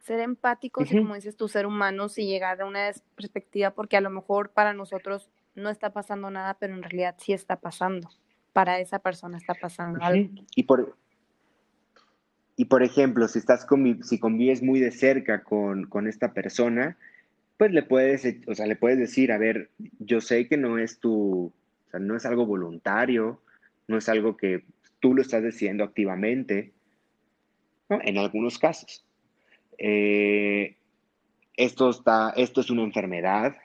[0.00, 4.00] Ser empáticos y como dices tú, ser humanos y llegar a una perspectiva porque a
[4.00, 8.08] lo mejor para nosotros no está pasando nada, pero en realidad sí está pasando.
[8.52, 10.30] Para esa persona está pasando algo.
[10.56, 10.96] Y por,
[12.56, 13.66] y por ejemplo, si estás
[14.02, 16.96] si convives muy de cerca con, con, esta persona,
[17.56, 20.98] pues le puedes, o sea, le puedes decir, a ver, yo sé que no es
[20.98, 21.52] tu,
[21.88, 23.40] o sea, no es algo voluntario,
[23.86, 24.64] no es algo que
[25.00, 26.72] tú lo estás decidiendo activamente,
[27.88, 29.04] en algunos casos.
[29.78, 30.76] Eh,
[31.56, 33.56] esto, está, esto es una enfermedad,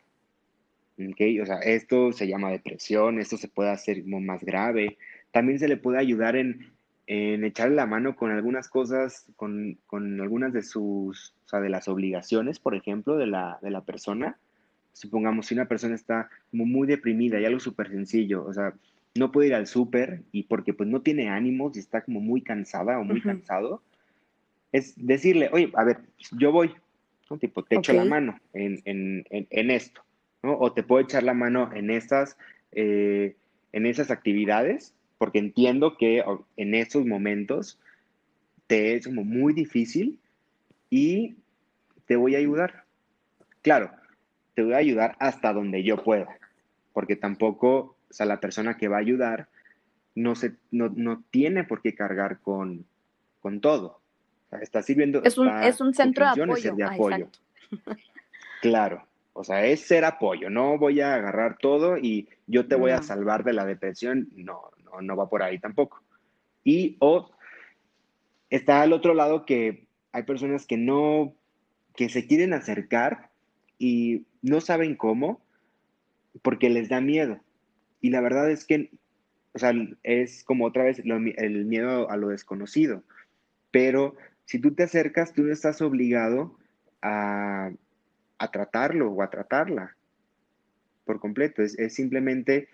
[0.98, 4.98] o sea, esto se llama depresión, esto se puede hacer más grave.
[5.32, 6.72] También se le puede ayudar en,
[7.08, 11.70] en echarle la mano con algunas cosas, con, con, algunas de sus, o sea, de
[11.70, 14.38] las obligaciones, por ejemplo, de la, de la persona.
[14.94, 18.74] Supongamos, si una persona está como muy deprimida y algo súper sencillo, o sea,
[19.16, 22.42] no puede ir al súper y porque pues no tiene ánimos y está como muy
[22.42, 23.82] cansada o muy cansado,
[24.72, 26.00] es decirle, oye, a ver,
[26.38, 26.74] yo voy,
[27.30, 27.38] ¿no?
[27.38, 30.04] tipo, te echo la mano en, en, en, esto,
[30.42, 30.58] ¿no?
[30.58, 32.38] O te puedo echar la mano en estas,
[32.72, 33.36] eh,
[33.72, 36.24] en esas actividades, porque entiendo que
[36.58, 37.80] en esos momentos
[38.68, 40.20] te es como muy difícil
[40.90, 41.36] y
[42.08, 42.86] te voy a ayudar.
[43.62, 43.92] Claro,
[44.54, 46.38] te voy a ayudar hasta donde yo pueda,
[46.94, 49.48] porque tampoco o sea, la persona que va a ayudar
[50.14, 52.86] no, se, no, tiene por qué cargar con,
[53.40, 54.02] con todo.
[54.62, 55.24] está sirviendo.
[55.24, 57.28] Es un, es un centro de apoyo.
[58.62, 59.08] claro.
[59.34, 60.52] O sea, es ser apoyo.
[60.52, 64.30] No voy a agarrar todo y yo te voy a salvar de la depresión.
[64.36, 66.04] No, no, no va por ahí tampoco.
[66.64, 67.32] Y o
[68.52, 71.34] está al otro lado que hay personas que no,
[71.96, 73.32] que se quieren acercar
[73.84, 75.42] y no saben cómo
[76.42, 77.42] porque les da miedo.
[78.00, 78.92] Y la verdad es que,
[79.54, 79.74] o sea,
[80.04, 83.04] es como otra vez el miedo a lo desconocido.
[83.72, 84.16] Pero
[84.46, 86.58] si tú te acercas, tú no estás obligado
[87.02, 87.72] a,
[88.54, 89.98] tratarlo o a tratarla
[91.04, 91.62] por completo.
[91.62, 92.70] Es, simplemente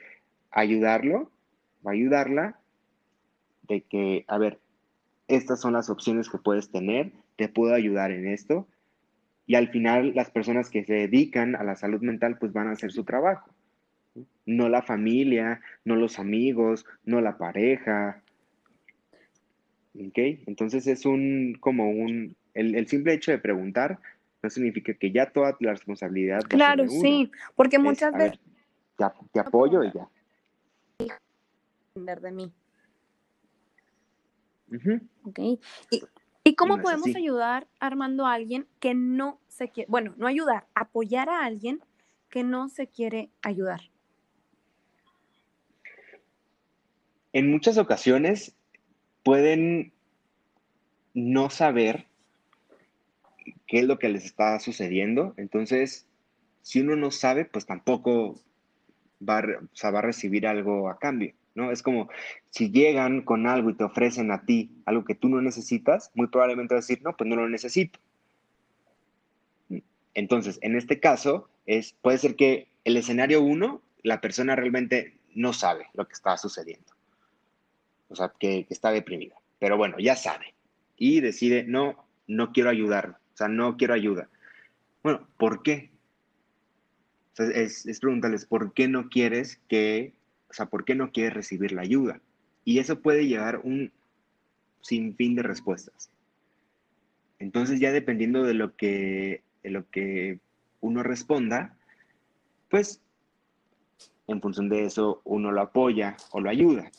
[0.51, 1.31] ayudarlo
[1.81, 2.59] o ayudarla
[3.63, 4.59] de que, a ver,
[5.27, 8.67] estas son las opciones que puedes tener, te puedo ayudar en esto.
[9.49, 12.71] Y al final las personas que se dedican a la salud mental pues van a
[12.71, 13.53] hacer su trabajo
[14.45, 18.21] no la familia, no los amigos, no la pareja.
[19.95, 20.17] ¿Ok?
[20.47, 23.99] Entonces es un, como un, el, simple hecho de preguntar
[24.41, 26.41] no significa que ya toda la responsabilidad.
[26.47, 28.39] Claro, sí, porque muchas veces...
[29.33, 30.07] te, apoyo y ya.
[31.95, 32.53] de mí.
[35.91, 36.01] ¿Y,
[36.59, 41.45] cómo podemos ayudar, Armando, a alguien que no se quiere, bueno, no ayudar, apoyar a
[41.45, 41.79] alguien
[42.29, 43.81] que no se quiere ayudar?
[47.31, 48.55] En muchas ocasiones
[49.23, 49.93] pueden
[51.13, 52.07] no saber
[53.67, 55.33] qué es lo que les está sucediendo.
[55.37, 56.07] Entonces,
[56.61, 58.35] si uno no sabe, pues tampoco
[59.27, 61.33] va, va a recibir algo a cambio.
[61.55, 61.71] ¿No?
[61.71, 62.09] Es como
[62.49, 66.27] si llegan con algo y te ofrecen a ti algo que tú no necesitas, muy
[66.27, 67.99] probablemente vas a decir, no, pues no lo necesito.
[70.13, 75.53] Entonces, en este caso, es, puede ser que el escenario uno, la persona realmente no
[75.53, 76.91] sabe lo que está sucediendo.
[78.09, 79.35] O sea, que, está deprimida.
[79.59, 80.55] Pero bueno, ya sabe.
[80.97, 83.15] Y decide, no, no quiero ayudarlo.
[83.33, 84.29] O sea, no quiero ayuda.
[85.03, 85.91] Bueno, ¿por qué?
[87.37, 90.13] es, es preguntarles, ¿por qué no quieres que
[90.49, 92.21] o sea, ¿por qué no quieres recibir la ayuda?
[92.65, 93.91] Y eso puede llevar un
[94.81, 96.11] sinfín de respuestas.
[97.37, 100.39] Entonces ya dependiendo de lo que, de lo que
[100.81, 101.77] uno responda,
[102.69, 103.01] pues
[104.27, 106.91] en función de eso uno lo apoya o lo ayuda.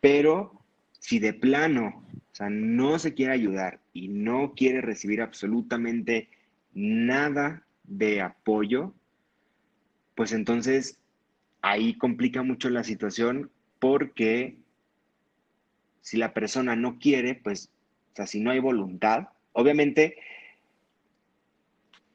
[0.00, 0.62] Pero
[0.98, 6.28] si de plano, o sea, no se quiere ayudar y no quiere recibir absolutamente
[6.72, 8.94] nada de apoyo,
[10.14, 10.98] pues entonces
[11.66, 13.50] ahí complica mucho la situación
[13.80, 14.56] porque
[16.00, 17.70] si la persona no quiere, pues,
[18.12, 20.16] o sea, si no hay voluntad, obviamente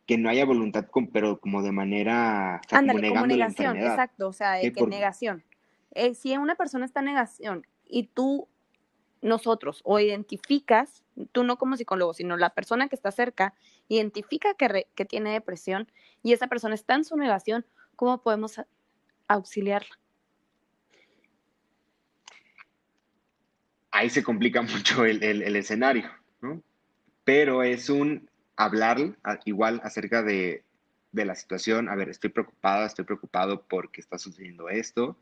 [0.08, 2.62] que no haya voluntad, pero como de manera...
[2.72, 5.44] Ándale, como, negación, exacto, o sea, que negación.
[5.92, 8.48] Eh, si una persona está en negación y tú,
[9.22, 13.54] nosotros, o identificas, tú no como psicólogo, sino la persona que está cerca,
[13.90, 15.92] identifica que, que tiene depresión
[16.24, 18.60] y esa persona está en su negación, ¿cómo podemos
[19.34, 19.98] auxiliarla.
[23.92, 26.10] Ahí se complica mucho el, escenario,
[26.42, 26.62] ¿no?
[27.24, 28.98] Pero es un hablar
[29.46, 30.64] igual acerca de,
[31.12, 35.18] de la situación, a ver, estoy preocupada, estoy preocupado porque está sucediendo esto,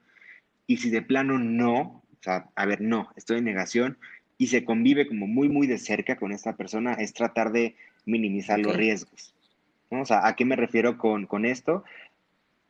[0.67, 3.97] y si de plano no, o sea, a ver, no, estoy en negación,
[4.37, 8.57] y se convive como muy, muy de cerca con esta persona, es tratar de minimizar
[8.59, 9.35] los riesgos.
[9.91, 10.01] ¿no?
[10.01, 11.83] O sea, ¿a qué me refiero con, con esto?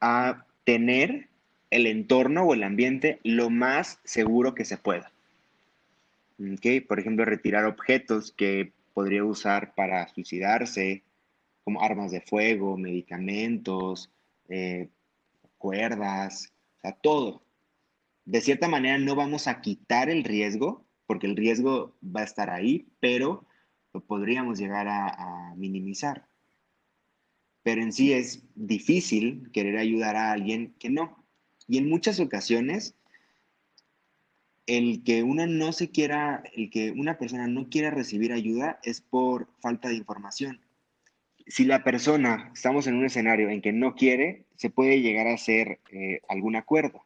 [0.01, 1.28] A tener
[1.69, 5.11] el entorno o el ambiente lo más seguro que se pueda.
[6.55, 6.79] ¿Okay?
[6.81, 11.03] Por ejemplo, retirar objetos que podría usar para suicidarse,
[11.63, 14.11] como armas de fuego, medicamentos,
[14.47, 14.89] eh,
[15.57, 17.43] cuerdas, o sea, todo.
[18.25, 22.49] De cierta manera no vamos a quitar el riesgo, porque el riesgo va a estar
[22.49, 23.45] ahí, pero
[23.93, 26.29] lo podríamos llegar a minimizar
[27.63, 31.18] pero en sí es difícil querer ayudar a alguien que no.
[31.69, 32.95] Y en muchas ocasiones,
[34.65, 39.01] el que uno no se quiera, el que una persona no quiera recibir ayuda es
[39.01, 40.59] por falta de información.
[41.45, 45.35] Si la persona, estamos en un escenario en que no quiere, se puede llegar a
[45.35, 47.05] hacer eh, algún acuerdo,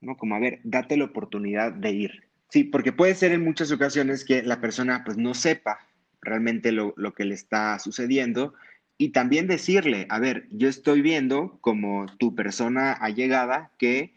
[0.00, 0.16] ¿no?
[0.16, 2.24] Como, a ver, date la oportunidad de ir.
[2.48, 5.78] Sí, porque puede ser en muchas ocasiones que la persona pues no sepa
[6.20, 8.54] realmente lo, lo que le está sucediendo
[9.00, 14.12] y también decirle, a ver, yo estoy viendo como tu persona allegada que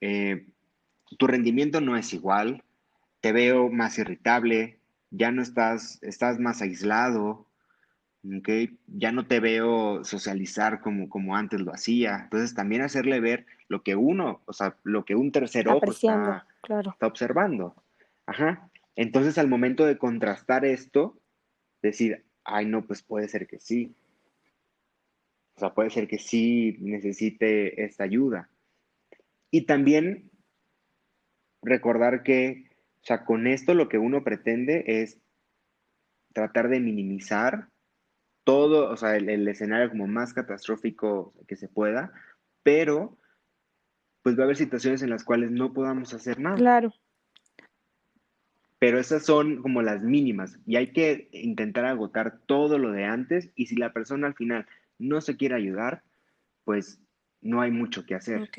[0.00, 0.48] eh,
[1.18, 2.64] tu rendimiento no es igual,
[3.20, 4.80] te veo más irritable,
[5.10, 7.46] ya no estás, estás más aislado,
[8.40, 8.76] ¿okay?
[8.88, 12.22] ya no te veo socializar como, como antes lo hacía.
[12.24, 16.44] Entonces también hacerle ver lo que uno, o sea, lo que un tercer ojo está,
[16.68, 17.76] está observando.
[18.26, 18.68] Ajá.
[18.96, 21.20] Entonces al momento de contrastar esto,
[21.82, 23.94] decir, ay, no, pues puede ser que sí.
[25.54, 28.48] O sea, puede ser que sí necesite esta ayuda.
[29.50, 30.30] Y también
[31.62, 32.70] recordar que,
[33.02, 35.20] o sea, con esto lo que uno pretende es
[36.32, 37.68] tratar de minimizar
[38.44, 42.12] todo, o sea, el, escenario como más catastrófico que se pueda,
[42.62, 43.18] pero
[44.22, 46.56] pues va a haber situaciones en las cuales no podamos hacer nada.
[46.56, 46.92] Claro
[48.82, 53.48] pero esas son como las mínimas y hay que intentar agotar todo lo de antes
[53.54, 54.66] y si la persona al final
[54.98, 56.02] no se quiere ayudar,
[56.64, 56.98] pues
[57.40, 58.50] no hay mucho que hacer.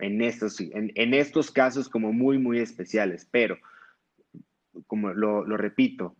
[0.00, 3.56] En estos, en, en, estos casos como muy, muy especiales, pero
[4.88, 6.16] como lo, lo repito,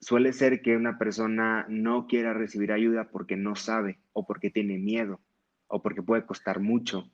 [0.00, 4.78] suele ser que una persona no quiera recibir ayuda porque no sabe o porque tiene
[4.78, 5.20] miedo
[5.68, 7.08] o porque puede costar mucho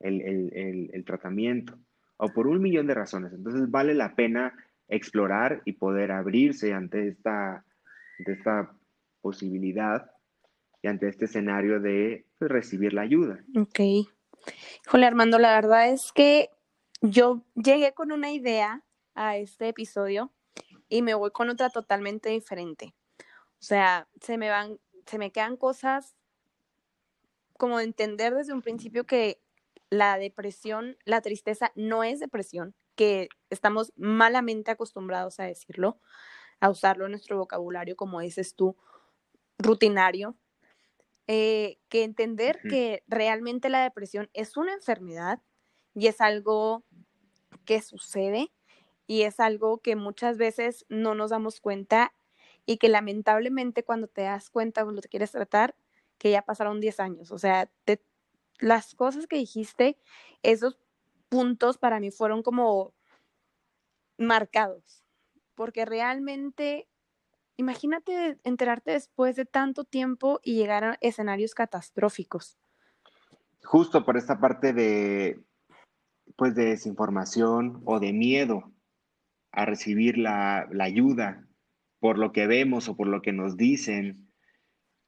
[0.00, 1.78] el, el, el tratamiento
[2.16, 3.32] o por un millón de razones.
[3.32, 4.54] Entonces vale la pena
[4.88, 7.64] explorar y poder abrirse ante esta,
[8.18, 8.72] esta
[9.20, 10.10] posibilidad
[10.82, 13.42] y ante este escenario de pues, recibir la ayuda.
[13.56, 13.80] Ok.
[14.86, 16.50] Híjole, Armando, la verdad es que
[17.00, 18.82] yo llegué con una idea
[19.14, 20.32] a este episodio
[20.88, 22.94] y me voy con otra totalmente diferente.
[23.18, 26.14] O sea, se me van, se me quedan cosas
[27.56, 29.40] como entender desde un principio que
[29.90, 36.00] la depresión, la tristeza no es depresión, que estamos malamente acostumbrados a decirlo,
[36.60, 38.76] a usarlo en nuestro vocabulario, como dices tú,
[39.58, 40.36] rutinario,
[41.26, 45.40] eh, que entender que realmente la depresión es una enfermedad
[45.94, 46.84] y es algo
[47.64, 48.52] que sucede
[49.06, 52.12] y es algo que muchas veces no nos damos cuenta
[52.66, 55.74] y que lamentablemente cuando te das cuenta cuando te quieres tratar,
[56.18, 57.30] que ya pasaron 10 años.
[57.30, 57.70] O sea,
[58.64, 59.98] las cosas que dijiste,
[60.42, 60.78] esos
[61.28, 62.94] puntos para mí fueron como
[64.16, 65.04] marcados,
[65.54, 66.88] porque realmente,
[67.58, 72.56] imagínate enterarte después de tanto tiempo y llegar a escenarios catastróficos.
[73.62, 75.44] Justo por esta parte de,
[76.36, 78.72] pues, de desinformación o de miedo
[79.52, 81.46] a recibir la, la ayuda
[82.00, 84.32] por lo que vemos o por lo que nos dicen.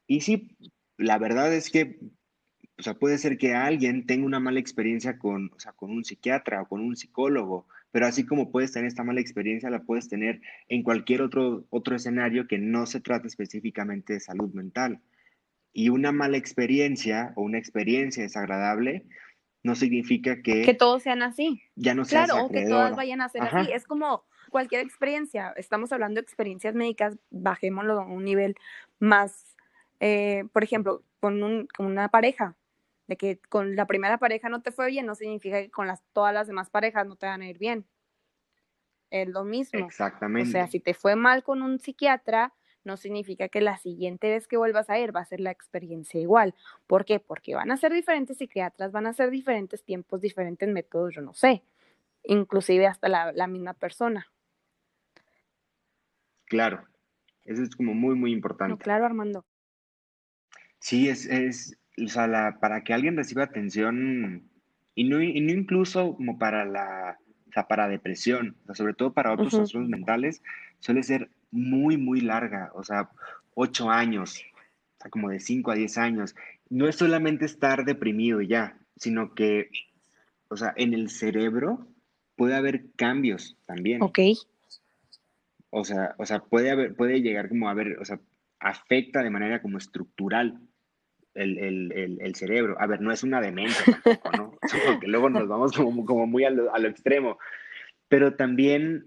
[0.06, 0.58] Y sí,
[0.98, 1.98] la verdad es que
[2.78, 6.04] o sea, puede ser que alguien tenga una mala experiencia con, o sea, con un
[6.04, 10.08] psiquiatra o con un psicólogo, pero así como puedes tener esta mala experiencia, la puedes
[10.08, 15.00] tener en cualquier otro, otro escenario que no se trate específicamente de salud mental.
[15.72, 19.06] Y una mala experiencia o una experiencia desagradable
[19.62, 20.62] no significa que...
[20.62, 21.62] Que todos sean así.
[21.76, 23.72] Ya no sea Claro, o que todas vayan a ser así.
[23.72, 25.52] Es como cualquier experiencia.
[25.56, 28.54] Estamos hablando de experiencias médicas, bajémoslo a un nivel
[28.98, 29.56] más,
[30.00, 32.54] eh, por ejemplo, con, un, con una pareja
[33.06, 36.02] de que con la primera pareja no te fue bien, no significa que con las,
[36.12, 37.86] todas las demás parejas no te van a ir bien.
[39.10, 39.78] Es lo mismo.
[39.86, 40.48] Exactamente.
[40.48, 42.52] O sea, si te fue mal con un psiquiatra,
[42.84, 46.20] no significa que la siguiente vez que vuelvas a ir va a ser la experiencia
[46.20, 46.54] igual.
[46.86, 47.20] ¿Por qué?
[47.20, 51.34] Porque van a ser diferentes psiquiatras, van a ser diferentes tiempos, diferentes métodos, yo no
[51.34, 51.62] sé.
[52.24, 54.26] Inclusive hasta la, la misma persona.
[56.46, 56.86] Claro,
[57.44, 58.70] eso es como muy, muy importante.
[58.70, 59.44] No, claro, Armando.
[60.78, 64.42] Sí, es, es, o sea, para que alguien reciba atención,
[64.94, 67.18] y no, no incluso como para la,
[67.48, 70.42] o sea, para depresión, sobre todo para otros trastornos mentales,
[70.80, 73.10] suele ser muy, muy larga, o sea,
[73.54, 74.42] ocho años,
[74.98, 76.34] o sea, como de cinco a diez años.
[76.68, 79.70] No es solamente estar deprimido ya, sino que,
[80.48, 81.86] o sea, en el cerebro
[82.36, 84.02] puede haber cambios también.
[84.02, 84.18] Ok.
[85.70, 88.20] O sea, o sea, puede haber, puede llegar como a ver, o sea,
[88.58, 90.60] afecta de manera como estructural
[91.36, 92.76] el, cerebro.
[92.80, 94.58] A ver, no es una demencia tampoco, ¿no?
[94.86, 97.38] Porque luego nos vamos como, muy a lo, extremo.
[98.08, 99.06] Pero también,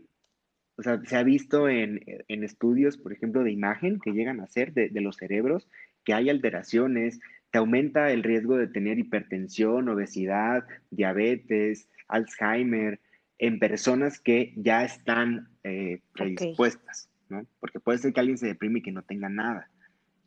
[0.77, 4.73] o sea, se ha visto en, estudios, por ejemplo, de imagen que llegan a hacer
[4.73, 5.67] de, los cerebros,
[6.03, 7.19] que hay alteraciones,
[7.51, 12.99] te aumenta el riesgo de tener hipertensión, obesidad, diabetes, Alzheimer,
[13.37, 17.45] en personas que ya están eh, predispuestas, ¿no?
[17.59, 19.69] Porque puede ser que alguien se deprime y que no tenga nada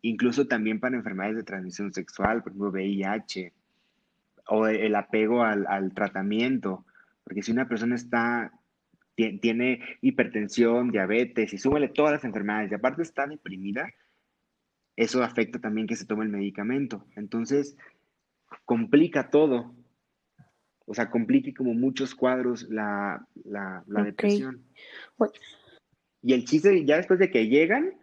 [0.03, 3.53] incluso también para enfermedades de transmisión sexual, por ejemplo, VIH,
[4.48, 6.84] o el apego al, tratamiento,
[7.24, 8.53] porque si una persona está,
[9.14, 13.88] tiene hipertensión, diabetes, y súmale todas las enfermedades, y aparte está deprimida,
[14.96, 17.07] eso afecta también que se tome el medicamento.
[17.16, 17.76] Entonces,
[18.64, 19.74] complica todo.
[20.84, 23.26] O sea, complica como muchos cuadros la,
[23.86, 24.64] depresión.
[26.20, 27.94] Y el chiste, ya después de que llegan,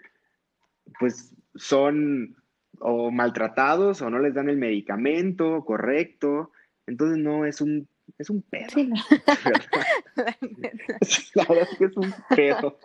[0.99, 2.35] pues son
[2.79, 6.51] o maltratados o no les dan el medicamento correcto.
[6.87, 7.87] Entonces no, es un,
[8.17, 8.69] es un pedo.
[8.69, 8.89] Sí,
[11.35, 12.79] la verdad es que es un pedo.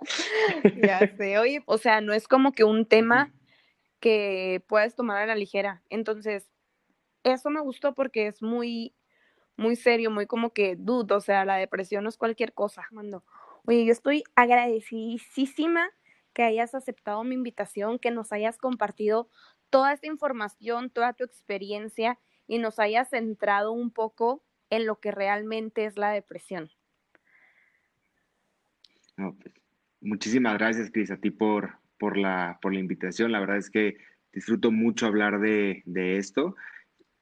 [0.83, 3.33] Ya sé, oye, o sea, no es como que un tema
[4.01, 5.83] que puedes tomar a la ligera.
[5.89, 6.51] Entonces,
[7.23, 8.95] eso me gustó porque es muy,
[9.57, 13.25] muy serio, muy como que dudo, o sea, la depresión no es cualquier cosa, mando.
[13.65, 15.89] Oye, yo estoy agradecidísima
[16.35, 19.29] que hayas aceptado mi invitación, que nos hayas compartido
[19.71, 25.11] toda esta información, toda tu experiencia y nos hayas centrado un poco en lo que
[25.11, 26.71] realmente es la depresión.
[29.17, 29.55] Pues,
[30.01, 33.33] muchísimas gracias, Cris, a ti por, por, la, por la invitación.
[33.33, 33.97] La verdad es que
[34.33, 36.57] disfruto mucho hablar de, esto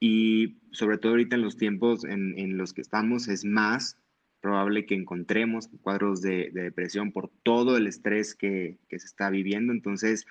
[0.00, 4.01] y sobre todo ahorita en los tiempos en, en los que estamos es más
[4.42, 9.72] probable que encontremos cuadros de, depresión por todo el estrés que, se está viviendo.
[9.72, 10.26] Entonces,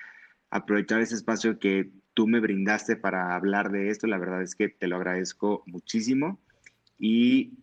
[0.52, 4.70] aprovechar ese espacio que tú me brindaste para hablar de esto, la verdad es que
[4.70, 6.40] te lo agradezco muchísimo.
[7.00, 7.54] Y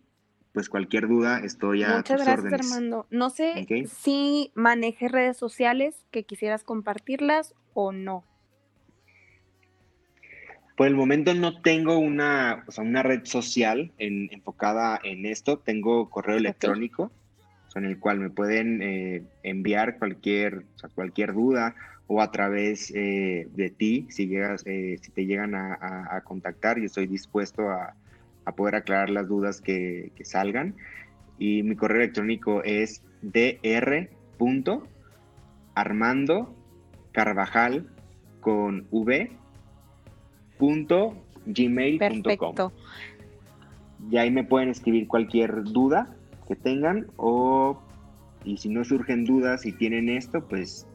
[0.51, 3.05] pues cualquier duda, estoy a Muchas gracias, Armando.
[3.11, 8.25] No sé si manejes redes sociales que quisieras compartirlas o no.
[10.79, 15.57] Por el momento no tengo una, una red social enfocada en esto.
[15.59, 17.11] Tengo correo electrónico
[17.75, 20.63] en el cual me pueden eh, enviar cualquier,
[20.95, 21.75] cualquier duda
[22.07, 27.07] o a través eh, de ti, si, llegas, si te llegan a, contactar, yo estoy
[27.07, 27.93] dispuesto a,
[28.55, 30.75] poder aclarar las dudas que, que, salgan.
[31.37, 34.15] Y mi correo electrónico es dr.armando
[37.11, 37.85] carvajal
[38.39, 39.37] con v
[40.59, 42.71] gmail.com.
[44.09, 46.15] Y ahí me pueden escribir cualquier duda
[46.47, 47.79] que tengan o
[48.43, 50.87] y si no surgen dudas y tienen esto, pues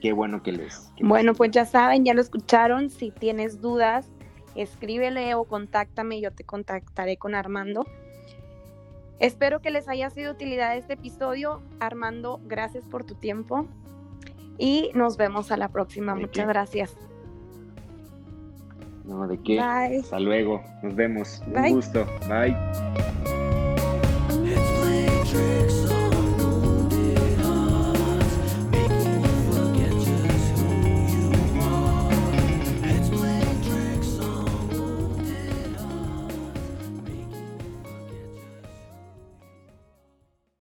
[0.00, 0.90] qué bueno que les.
[1.02, 2.90] bueno, pues ya saben, ya lo escucharon.
[2.90, 4.10] Si tienes dudas,
[4.54, 7.84] escríbele o contáctame, yo te contactaré con Armando.
[9.20, 11.60] Espero que les haya sido utilidad este episodio.
[11.80, 13.66] Armando, gracias por tu tiempo
[14.58, 16.14] y nos vemos a la próxima.
[16.14, 17.07] Muchas gracias.
[19.08, 19.54] No, de qué.
[19.56, 20.00] Bye.
[20.00, 20.62] Hasta luego.
[20.82, 21.42] Nos vemos.
[21.46, 21.70] Bye.
[21.70, 22.06] Un gusto.
[22.28, 22.54] Bye.